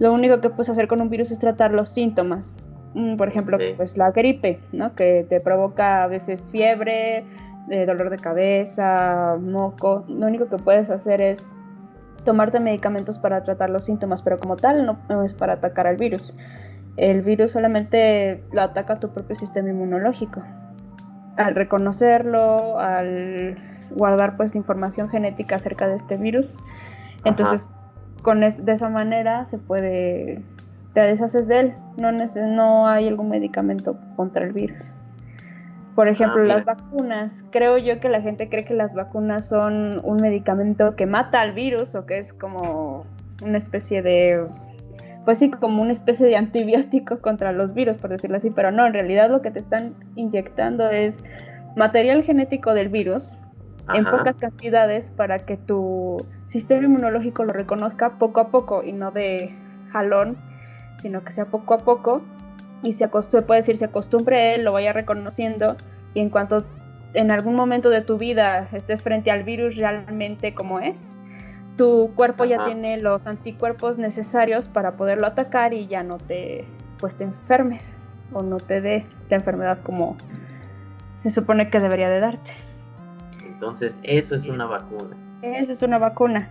Lo 0.00 0.12
único 0.12 0.40
que 0.40 0.50
puedes 0.50 0.70
hacer 0.70 0.88
con 0.88 1.00
un 1.00 1.10
virus 1.10 1.30
es 1.30 1.38
tratar 1.38 1.70
los 1.70 1.90
síntomas. 1.90 2.56
Mm, 2.96 3.16
por 3.16 3.28
ejemplo, 3.28 3.58
pues 3.76 3.98
la 3.98 4.10
gripe, 4.10 4.58
¿no? 4.72 4.94
Que 4.94 5.26
te 5.28 5.38
provoca 5.40 6.02
a 6.02 6.06
veces 6.06 6.42
fiebre, 6.50 7.26
eh, 7.68 7.84
dolor 7.84 8.08
de 8.08 8.16
cabeza, 8.16 9.36
moco. 9.38 10.06
Lo 10.08 10.26
único 10.26 10.48
que 10.48 10.56
puedes 10.56 10.88
hacer 10.88 11.20
es 11.20 11.46
tomarte 12.24 12.58
medicamentos 12.58 13.18
para 13.18 13.42
tratar 13.42 13.68
los 13.68 13.84
síntomas, 13.84 14.22
pero 14.22 14.40
como 14.40 14.56
tal 14.56 14.86
no, 14.86 15.22
es 15.24 15.34
para 15.34 15.52
atacar 15.52 15.86
al 15.86 15.98
virus. 15.98 16.34
El 16.96 17.20
virus 17.20 17.52
solamente 17.52 18.42
lo 18.52 18.62
ataca 18.62 18.98
tu 18.98 19.10
propio 19.10 19.36
sistema 19.36 19.68
inmunológico. 19.68 20.42
Al 21.36 21.54
reconocerlo, 21.54 22.80
al 22.80 23.58
guardar 23.90 24.38
pues 24.38 24.54
información 24.54 25.10
genética 25.10 25.56
acerca 25.56 25.86
de 25.86 25.96
este 25.96 26.16
virus, 26.16 26.56
entonces 27.26 27.68
con 28.22 28.40
de 28.40 28.72
esa 28.72 28.88
manera 28.88 29.44
se 29.50 29.58
puede 29.58 30.42
te 30.96 31.02
deshaces 31.02 31.46
de 31.46 31.60
él. 31.60 31.74
No, 31.98 32.10
no 32.10 32.88
hay 32.88 33.06
algún 33.06 33.28
medicamento 33.28 33.98
contra 34.16 34.46
el 34.46 34.54
virus. 34.54 34.80
Por 35.94 36.08
ejemplo, 36.08 36.40
ah, 36.44 36.46
las 36.46 36.64
vacunas. 36.64 37.44
Creo 37.50 37.76
yo 37.76 38.00
que 38.00 38.08
la 38.08 38.22
gente 38.22 38.48
cree 38.48 38.64
que 38.64 38.72
las 38.72 38.94
vacunas 38.94 39.46
son 39.46 40.00
un 40.02 40.16
medicamento 40.22 40.96
que 40.96 41.04
mata 41.04 41.42
al 41.42 41.52
virus 41.52 41.94
o 41.94 42.06
que 42.06 42.16
es 42.16 42.32
como 42.32 43.04
una 43.42 43.58
especie 43.58 44.00
de, 44.00 44.46
pues 45.26 45.36
sí, 45.36 45.50
como 45.50 45.82
una 45.82 45.92
especie 45.92 46.24
de 46.24 46.34
antibiótico 46.34 47.20
contra 47.20 47.52
los 47.52 47.74
virus, 47.74 47.98
por 47.98 48.08
decirlo 48.08 48.38
así. 48.38 48.50
Pero 48.50 48.72
no, 48.72 48.86
en 48.86 48.94
realidad 48.94 49.28
lo 49.28 49.42
que 49.42 49.50
te 49.50 49.58
están 49.58 49.92
inyectando 50.14 50.88
es 50.88 51.22
material 51.76 52.22
genético 52.22 52.72
del 52.72 52.88
virus 52.88 53.36
en 53.92 54.06
pocas 54.06 54.36
cantidades 54.36 55.10
para 55.10 55.40
que 55.40 55.58
tu 55.58 56.16
sistema 56.48 56.86
inmunológico 56.86 57.44
lo 57.44 57.52
reconozca 57.52 58.18
poco 58.18 58.40
a 58.40 58.48
poco 58.48 58.82
y 58.82 58.92
no 58.92 59.10
de 59.10 59.50
jalón 59.92 60.38
sino 60.98 61.22
que 61.24 61.32
sea 61.32 61.46
poco 61.46 61.74
a 61.74 61.78
poco 61.78 62.22
y 62.82 62.94
se, 62.94 63.08
puede 63.08 63.60
decir 63.60 63.76
se 63.76 63.86
acostumbre 63.86 64.54
él, 64.54 64.64
lo 64.64 64.72
vaya 64.72 64.92
reconociendo 64.92 65.76
y 66.14 66.20
en 66.20 66.30
cuanto 66.30 66.64
en 67.14 67.30
algún 67.30 67.54
momento 67.54 67.90
de 67.90 68.02
tu 68.02 68.18
vida 68.18 68.68
estés 68.72 69.02
frente 69.02 69.30
al 69.30 69.42
virus 69.42 69.76
realmente 69.76 70.54
como 70.54 70.80
es, 70.80 70.98
tu 71.76 72.12
cuerpo 72.14 72.44
ya 72.44 72.64
tiene 72.64 73.00
los 73.00 73.26
anticuerpos 73.26 73.98
necesarios 73.98 74.68
para 74.68 74.96
poderlo 74.96 75.26
atacar 75.26 75.74
y 75.74 75.86
ya 75.86 76.02
no 76.02 76.18
te 76.18 76.66
pues 76.98 77.16
te 77.16 77.24
enfermes 77.24 77.92
o 78.32 78.42
no 78.42 78.56
te 78.56 78.80
dé 78.80 79.06
la 79.28 79.36
enfermedad 79.36 79.78
como 79.82 80.16
se 81.22 81.30
supone 81.30 81.70
que 81.70 81.80
debería 81.80 82.08
de 82.08 82.20
darte. 82.20 82.52
Entonces, 83.44 83.98
eso 84.02 84.34
es 84.34 84.46
una 84.46 84.66
vacuna. 84.66 85.16
Eso 85.42 85.72
es 85.72 85.82
una 85.82 85.98
vacuna. 85.98 86.50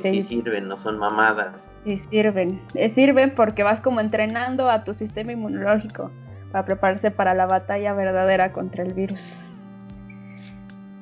sí 0.00 0.22
sirven, 0.22 0.68
no 0.68 0.76
son 0.76 0.98
mamadas. 0.98 1.66
Sí, 1.86 2.02
sirven. 2.10 2.60
Sirven 2.92 3.32
porque 3.36 3.62
vas 3.62 3.80
como 3.80 4.00
entrenando 4.00 4.68
a 4.68 4.82
tu 4.82 4.92
sistema 4.92 5.30
inmunológico 5.30 6.10
para 6.50 6.64
prepararse 6.64 7.12
para 7.12 7.32
la 7.32 7.46
batalla 7.46 7.94
verdadera 7.94 8.50
contra 8.50 8.82
el 8.82 8.92
virus. 8.92 9.20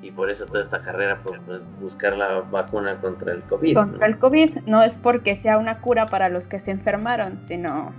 Y 0.03 0.11
por 0.11 0.31
eso 0.31 0.44
toda 0.44 0.62
esta 0.62 0.83
carrera 0.83 1.20
por 1.25 1.38
buscar 1.81 2.18
la 2.18 2.40
vacuna 2.40 2.97
contra 3.01 3.33
el 3.33 3.40
COVID. 3.44 3.75
Contra 3.75 4.07
el 4.07 4.18
COVID 4.18 4.51
no 4.66 4.83
es 4.83 4.94
porque 4.94 5.37
sea 5.37 5.57
una 5.57 5.81
cura 5.81 6.05
para 6.05 6.29
los 6.29 6.44
que 6.44 6.61
se 6.61 6.70
enfermaron, 6.70 7.40
sino... 7.47 7.94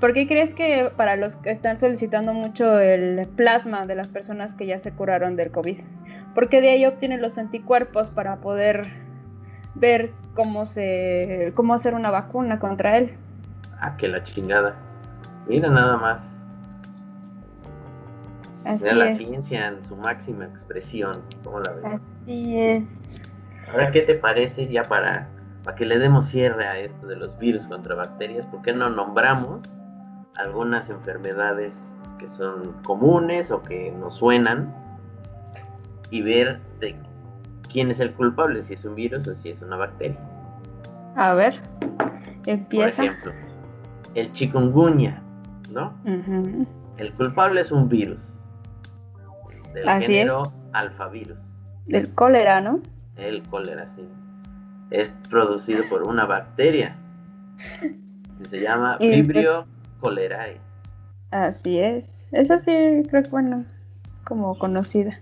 ¿Por 0.00 0.14
qué 0.14 0.26
crees 0.26 0.54
que 0.54 0.88
para 0.96 1.16
los 1.16 1.36
que 1.36 1.50
están 1.50 1.78
solicitando 1.78 2.32
mucho 2.32 2.78
el 2.78 3.28
plasma 3.36 3.84
de 3.84 3.96
las 3.96 4.08
personas 4.08 4.54
que 4.54 4.64
ya 4.64 4.78
se 4.78 4.92
curaron 4.92 5.36
del 5.36 5.50
COVID? 5.50 5.76
Porque 6.34 6.62
de 6.62 6.70
ahí 6.70 6.86
obtienen 6.86 7.20
los 7.20 7.36
anticuerpos 7.36 8.08
para 8.08 8.36
poder 8.36 8.86
ver 9.74 10.12
cómo 10.34 10.66
se 10.66 11.52
cómo 11.54 11.74
hacer 11.74 11.94
una 11.94 12.10
vacuna 12.10 12.58
contra 12.58 12.98
él. 12.98 13.14
Ah, 13.80 13.96
que 13.96 14.08
la 14.08 14.22
chingada. 14.22 14.76
Mira 15.48 15.70
nada 15.70 15.96
más. 15.96 16.22
Así 18.64 18.84
Mira 18.84 18.94
la 18.94 19.14
ciencia 19.14 19.68
en 19.68 19.82
su 19.82 19.96
máxima 19.96 20.44
expresión. 20.44 21.22
¿Cómo 21.42 21.60
la 21.60 21.72
ves? 21.72 21.84
Así 21.84 22.58
es. 22.58 22.84
Ahora, 23.70 23.90
¿qué 23.90 24.02
te 24.02 24.14
parece 24.14 24.68
ya 24.68 24.82
para, 24.82 25.28
para 25.64 25.76
que 25.76 25.86
le 25.86 25.98
demos 25.98 26.26
cierre 26.26 26.66
a 26.66 26.78
esto 26.78 27.06
de 27.06 27.16
los 27.16 27.38
virus 27.38 27.66
contra 27.66 27.94
bacterias? 27.94 28.46
¿Por 28.46 28.62
qué 28.62 28.72
no 28.72 28.90
nombramos 28.90 29.66
algunas 30.36 30.88
enfermedades 30.90 31.96
que 32.18 32.28
son 32.28 32.74
comunes 32.82 33.50
o 33.50 33.62
que 33.62 33.92
nos 33.92 34.16
suenan 34.16 34.74
y 36.10 36.22
ver 36.22 36.60
de 36.80 36.96
quién 37.72 37.90
es 37.90 38.00
el 38.00 38.12
culpable, 38.12 38.62
si 38.62 38.74
es 38.74 38.84
un 38.84 38.94
virus 38.94 39.26
o 39.28 39.34
si 39.34 39.50
es 39.50 39.62
una 39.62 39.76
bacteria? 39.76 40.18
A 41.16 41.34
ver, 41.34 41.60
Por 41.98 42.12
empieza. 42.46 43.02
ejemplo, 43.02 43.32
el 44.14 44.32
chikungunya, 44.32 45.22
¿no? 45.72 45.94
El 46.96 47.12
culpable 47.14 47.60
es 47.60 47.72
un 47.72 47.88
virus 47.88 48.20
del 49.74 49.88
Así 49.88 50.06
género 50.06 50.42
alfavirus. 50.72 51.38
Del 51.86 52.14
cólera, 52.14 52.60
¿no? 52.60 52.80
El 53.16 53.42
cólera, 53.44 53.88
sí. 53.96 54.06
Es 54.90 55.10
producido 55.28 55.84
por 55.88 56.02
una 56.02 56.24
bacteria 56.26 56.94
que 58.38 58.44
se 58.44 58.60
llama 58.60 58.96
Y- 59.00 59.10
Vibrio 59.10 59.64
cholerae. 60.02 60.58
Así 61.30 61.78
es. 61.78 62.04
Esa 62.32 62.58
sí, 62.58 62.72
creo 63.08 63.22
que 63.22 63.30
bueno, 63.30 63.64
como 64.24 64.58
conocida. 64.58 65.18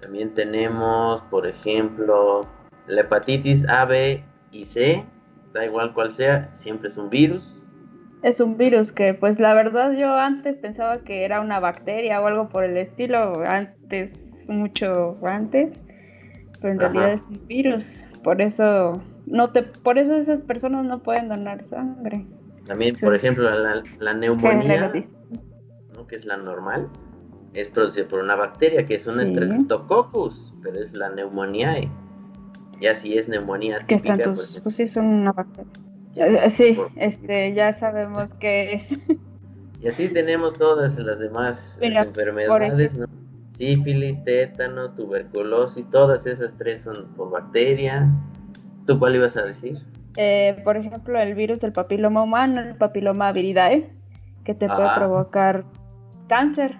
También 0.00 0.34
tenemos, 0.34 1.22
por 1.22 1.46
ejemplo, 1.46 2.42
la 2.86 3.02
hepatitis 3.02 3.68
A, 3.68 3.84
B 3.84 4.22
y 4.52 4.64
C. 4.64 5.04
Da 5.52 5.64
igual 5.64 5.94
cual 5.94 6.12
sea, 6.12 6.42
siempre 6.42 6.88
es 6.88 6.96
un 6.96 7.10
virus. 7.10 7.54
Es 8.22 8.40
un 8.40 8.56
virus 8.56 8.92
que, 8.92 9.14
pues 9.14 9.38
la 9.38 9.54
verdad, 9.54 9.92
yo 9.92 10.14
antes 10.14 10.58
pensaba 10.58 10.98
que 10.98 11.24
era 11.24 11.40
una 11.40 11.60
bacteria 11.60 12.20
o 12.20 12.26
algo 12.26 12.48
por 12.48 12.64
el 12.64 12.76
estilo, 12.76 13.32
antes, 13.46 14.12
mucho 14.48 15.18
antes, 15.26 15.84
pero 16.60 16.72
en 16.72 16.80
Ajá. 16.80 16.88
realidad 16.88 17.12
es 17.12 17.22
un 17.26 17.46
virus. 17.46 18.02
Por 18.24 18.42
eso, 18.42 19.00
no 19.26 19.50
te, 19.52 19.62
por 19.62 19.98
eso 19.98 20.16
esas 20.16 20.42
personas 20.42 20.84
no 20.84 20.98
pueden 20.98 21.28
donar 21.28 21.64
sangre. 21.64 22.26
También, 22.66 22.96
por 22.96 23.14
ejemplo, 23.14 23.48
la, 23.98 24.14
neumonía, 24.14 24.92
que 26.08 26.14
es 26.14 26.24
la 26.26 26.36
normal, 26.36 26.88
es 27.54 27.68
producida 27.68 28.06
por 28.08 28.20
una 28.20 28.34
bacteria 28.36 28.84
que 28.86 28.94
es 28.96 29.06
un 29.06 29.18
Sí. 29.20 29.26
Streptococcus, 29.26 30.52
pero 30.62 30.78
es 30.78 30.92
la 30.94 31.10
neumoniae. 31.10 31.88
Ya 32.80 32.94
si 32.94 33.18
es 33.18 33.28
neumonía 33.28 33.80
típica, 33.86 34.14
ejemplo, 34.14 34.42
pues 34.62 34.76
sí, 34.76 34.86
son 34.86 35.06
una 35.06 35.32
bacteria. 35.32 35.72
Sí, 36.50 36.72
Por- 36.74 36.90
este, 36.96 37.54
ya 37.54 37.74
sabemos 37.76 38.32
que 38.34 38.74
es. 38.90 39.08
Y 39.80 39.86
así 39.86 40.08
tenemos 40.08 40.54
todas 40.54 40.98
las 40.98 41.20
demás 41.20 41.78
Mira, 41.80 42.02
enfermedades, 42.02 42.94
¿no? 42.94 43.06
Sífilis, 43.56 44.24
tétano, 44.24 44.92
tuberculosis, 44.92 45.88
todas 45.90 46.26
esas 46.26 46.52
tres 46.58 46.82
son 46.82 46.96
por 47.16 47.30
bacteria. 47.30 48.08
¿Tú 48.86 48.98
cuál 48.98 49.14
ibas 49.14 49.36
a 49.36 49.42
decir? 49.42 49.78
Eh, 50.16 50.60
por 50.64 50.76
ejemplo, 50.76 51.20
el 51.20 51.34
virus 51.36 51.60
del 51.60 51.70
papiloma 51.72 52.24
humano, 52.24 52.60
el 52.60 52.74
papiloma 52.74 53.30
viridae, 53.30 53.88
que 54.44 54.52
te 54.54 54.66
puede 54.66 54.82
Ajá. 54.82 54.94
provocar 54.96 55.64
cáncer, 56.28 56.76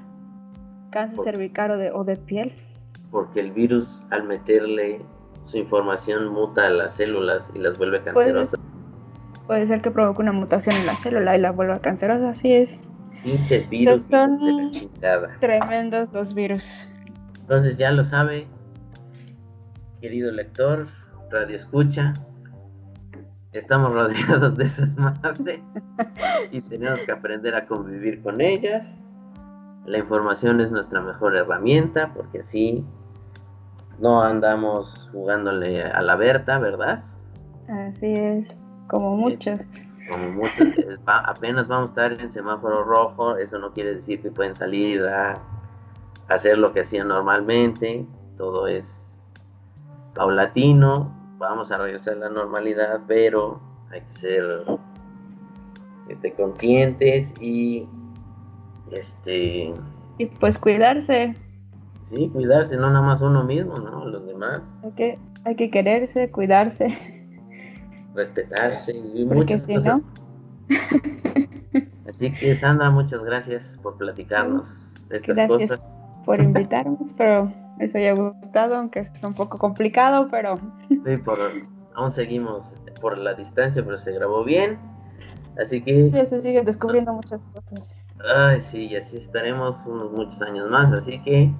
cáncer 0.90 1.20
cervical 1.24 1.72
o 1.72 1.76
de, 1.78 1.90
o 1.92 2.04
de 2.04 2.16
piel. 2.16 2.52
Porque 3.10 3.40
el 3.40 3.52
virus 3.52 4.00
al 4.10 4.24
meterle 4.24 5.00
su 5.44 5.56
información 5.58 6.32
muta 6.32 6.66
a 6.66 6.70
las 6.70 6.96
células 6.96 7.50
y 7.54 7.58
las 7.58 7.78
vuelve 7.78 8.00
Puede- 8.00 8.14
cancerosas. 8.14 8.60
Puede 9.46 9.66
ser 9.66 9.80
que 9.80 9.90
provoque 9.90 10.20
una 10.22 10.32
mutación 10.32 10.76
en 10.76 10.84
la 10.86 10.94
célula 10.96 11.34
y 11.36 11.40
la 11.40 11.52
vuelva 11.52 11.78
cancerosa, 11.78 12.28
así 12.30 12.52
es. 12.52 12.68
Pinches 13.24 13.68
virus 13.70 14.02
son- 14.04 14.38
de 14.44 14.52
la 14.52 14.70
chingada. 14.70 15.28
Tremendos 15.40 16.12
los 16.12 16.34
virus. 16.34 16.64
Entonces 17.40 17.78
ya 17.78 17.90
lo 17.90 18.04
sabe, 18.04 18.46
querido 20.02 20.30
lector, 20.32 20.86
radio 21.30 21.56
escucha. 21.56 22.12
Estamos 23.52 23.92
rodeados 23.94 24.56
de 24.58 24.64
esas 24.64 24.98
madres 24.98 25.60
y 26.52 26.60
tenemos 26.60 26.98
que 27.00 27.12
aprender 27.12 27.54
a 27.54 27.66
convivir 27.66 28.20
con 28.22 28.42
ellas. 28.42 28.84
La 29.88 29.98
información 29.98 30.60
es 30.60 30.70
nuestra 30.70 31.00
mejor 31.00 31.34
herramienta 31.34 32.12
porque 32.14 32.40
así 32.40 32.84
no 33.98 34.22
andamos 34.22 35.08
jugándole 35.12 35.82
a 35.82 36.02
la 36.02 36.14
Berta, 36.16 36.58
¿verdad? 36.58 37.02
Así 37.68 38.06
es, 38.12 38.48
como 38.88 39.16
muchos. 39.16 39.60
Como 40.10 40.30
muchos, 40.30 40.68
va- 41.08 41.20
apenas 41.20 41.66
vamos 41.68 41.90
a 41.90 41.92
estar 41.92 42.12
en 42.20 42.30
semáforo 42.32 42.82
rojo, 42.84 43.36
eso 43.36 43.58
no 43.58 43.72
quiere 43.72 43.94
decir 43.94 44.22
que 44.22 44.30
pueden 44.30 44.54
salir 44.54 45.02
a 45.06 45.38
hacer 46.28 46.58
lo 46.58 46.72
que 46.72 46.80
hacían 46.80 47.08
normalmente, 47.08 48.06
todo 48.36 48.66
es 48.68 48.94
paulatino, 50.14 51.14
vamos 51.38 51.70
a 51.70 51.78
regresar 51.78 52.14
a 52.14 52.20
la 52.20 52.28
normalidad, 52.30 53.00
pero 53.06 53.60
hay 53.90 54.00
que 54.02 54.12
ser 54.12 54.44
este, 56.08 56.32
conscientes 56.34 57.32
y 57.40 57.86
este 58.92 59.72
Y 60.18 60.26
pues 60.26 60.58
cuidarse, 60.58 61.34
sí, 62.10 62.30
cuidarse, 62.32 62.76
no 62.76 62.90
nada 62.90 63.04
más 63.04 63.20
uno 63.22 63.44
mismo, 63.44 63.74
¿no? 63.76 64.04
Los 64.06 64.26
demás, 64.26 64.64
hay 64.84 64.90
que, 64.92 65.18
hay 65.44 65.54
que 65.56 65.70
quererse, 65.70 66.30
cuidarse, 66.30 66.88
respetarse 68.14 68.92
y 68.92 69.24
porque 69.24 69.34
muchas 69.56 69.62
si 69.64 69.74
cosas. 69.74 69.98
no, 70.00 70.04
Así 72.08 72.32
que 72.32 72.54
Sandra, 72.56 72.90
muchas 72.90 73.22
gracias 73.22 73.78
por 73.82 73.96
platicarnos 73.98 75.08
de 75.08 75.18
estas 75.18 75.36
Gracias. 75.36 75.68
cosas. 75.70 75.80
por 76.24 76.40
invitarnos, 76.40 76.98
pero 77.16 77.52
les 77.78 77.94
haya 77.94 78.12
gustado, 78.14 78.76
aunque 78.76 79.00
es 79.00 79.22
un 79.22 79.34
poco 79.34 79.58
complicado, 79.58 80.28
pero 80.30 80.56
Sí, 80.88 81.16
por, 81.24 81.38
aún 81.94 82.10
seguimos 82.10 82.74
por 83.00 83.18
la 83.18 83.34
distancia, 83.34 83.84
pero 83.84 83.96
se 83.98 84.12
grabó 84.12 84.42
bien. 84.44 84.78
Así 85.60 85.80
que, 85.82 86.10
ya 86.10 86.24
se 86.24 86.40
siguen 86.40 86.64
descubriendo 86.64 87.12
muchas 87.12 87.40
cosas. 87.52 87.97
Ay, 88.24 88.60
sí, 88.60 88.86
y 88.86 88.96
así 88.96 89.16
estaremos 89.16 89.76
unos 89.86 90.12
muchos 90.12 90.40
años 90.42 90.70
más. 90.70 90.92
Así 90.92 91.20
que, 91.22 91.52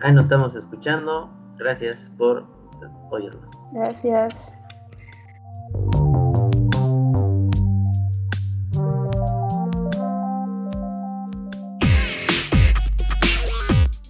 ahí 0.00 0.12
nos 0.12 0.24
estamos 0.24 0.54
escuchando. 0.54 1.30
Gracias 1.56 2.10
por 2.16 2.46
oírnos. 3.10 3.48
Gracias. 3.72 4.34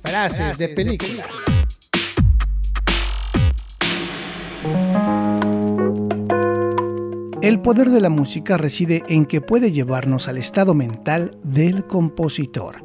Frases 0.03 0.59
de 0.59 0.69
película. 0.69 1.25
El 7.45 7.61
poder 7.61 7.91
de 7.91 8.01
la 8.01 8.09
música 8.09 8.57
reside 8.57 9.03
en 9.07 9.27
que 9.27 9.43
puede 9.43 9.71
llevarnos 9.71 10.29
al 10.29 10.39
estado 10.39 10.73
mental 10.73 11.37
del 11.43 11.87
compositor. 11.87 12.83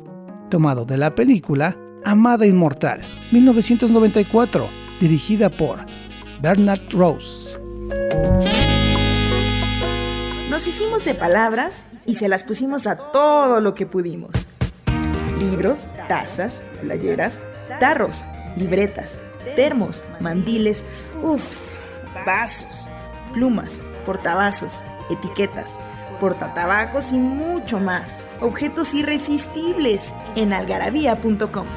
Tomado 0.50 0.84
de 0.84 0.98
la 0.98 1.16
película 1.16 1.78
Amada 2.04 2.46
Inmortal, 2.46 3.00
1994, 3.32 4.68
dirigida 5.00 5.50
por 5.50 5.86
Bernard 6.42 6.82
Rose. 6.92 7.58
Nos 10.50 10.68
hicimos 10.68 11.06
de 11.06 11.14
palabras 11.14 11.88
y 12.06 12.16
se 12.16 12.28
las 12.28 12.44
pusimos 12.44 12.86
a 12.86 12.98
todo 12.98 13.62
lo 13.62 13.74
que 13.74 13.86
pudimos. 13.86 14.32
Libros, 15.40 15.94
tazas, 16.10 16.66
playeras, 16.82 17.44
tarros, 17.80 18.26
libretas, 18.58 19.22
termos, 19.56 20.04
mandiles, 20.20 20.86
uff, 21.24 21.78
vasos, 22.26 22.90
plumas, 23.34 23.84
portavasos, 24.10 24.84
etiquetas, 25.12 25.80
portatabacos 26.20 27.14
y 27.14 27.20
mucho 27.20 27.80
más. 27.80 28.28
Objetos 28.42 28.96
irresistibles 28.96 30.16
en 30.36 30.52
algarabía.com. 30.52 31.68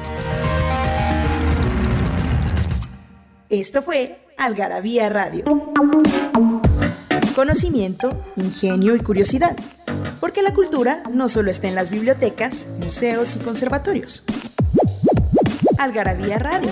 Esto 3.49 3.83
fue 3.83 4.25
Algarabía 4.35 5.09
Radio. 5.09 5.45
Conocimiento, 7.35 8.25
ingenio 8.35 8.95
y 8.95 8.99
curiosidad. 9.01 9.55
Porque 10.19 10.41
la 10.41 10.55
cultura 10.55 11.03
no 11.11 11.29
solo 11.29 11.51
está 11.51 11.67
en 11.67 11.75
las 11.75 11.91
bibliotecas, 11.91 12.65
museos 12.79 13.35
y 13.35 13.39
conservatorios. 13.41 14.23
Algarabía 15.77 16.39
Radio 16.39 16.71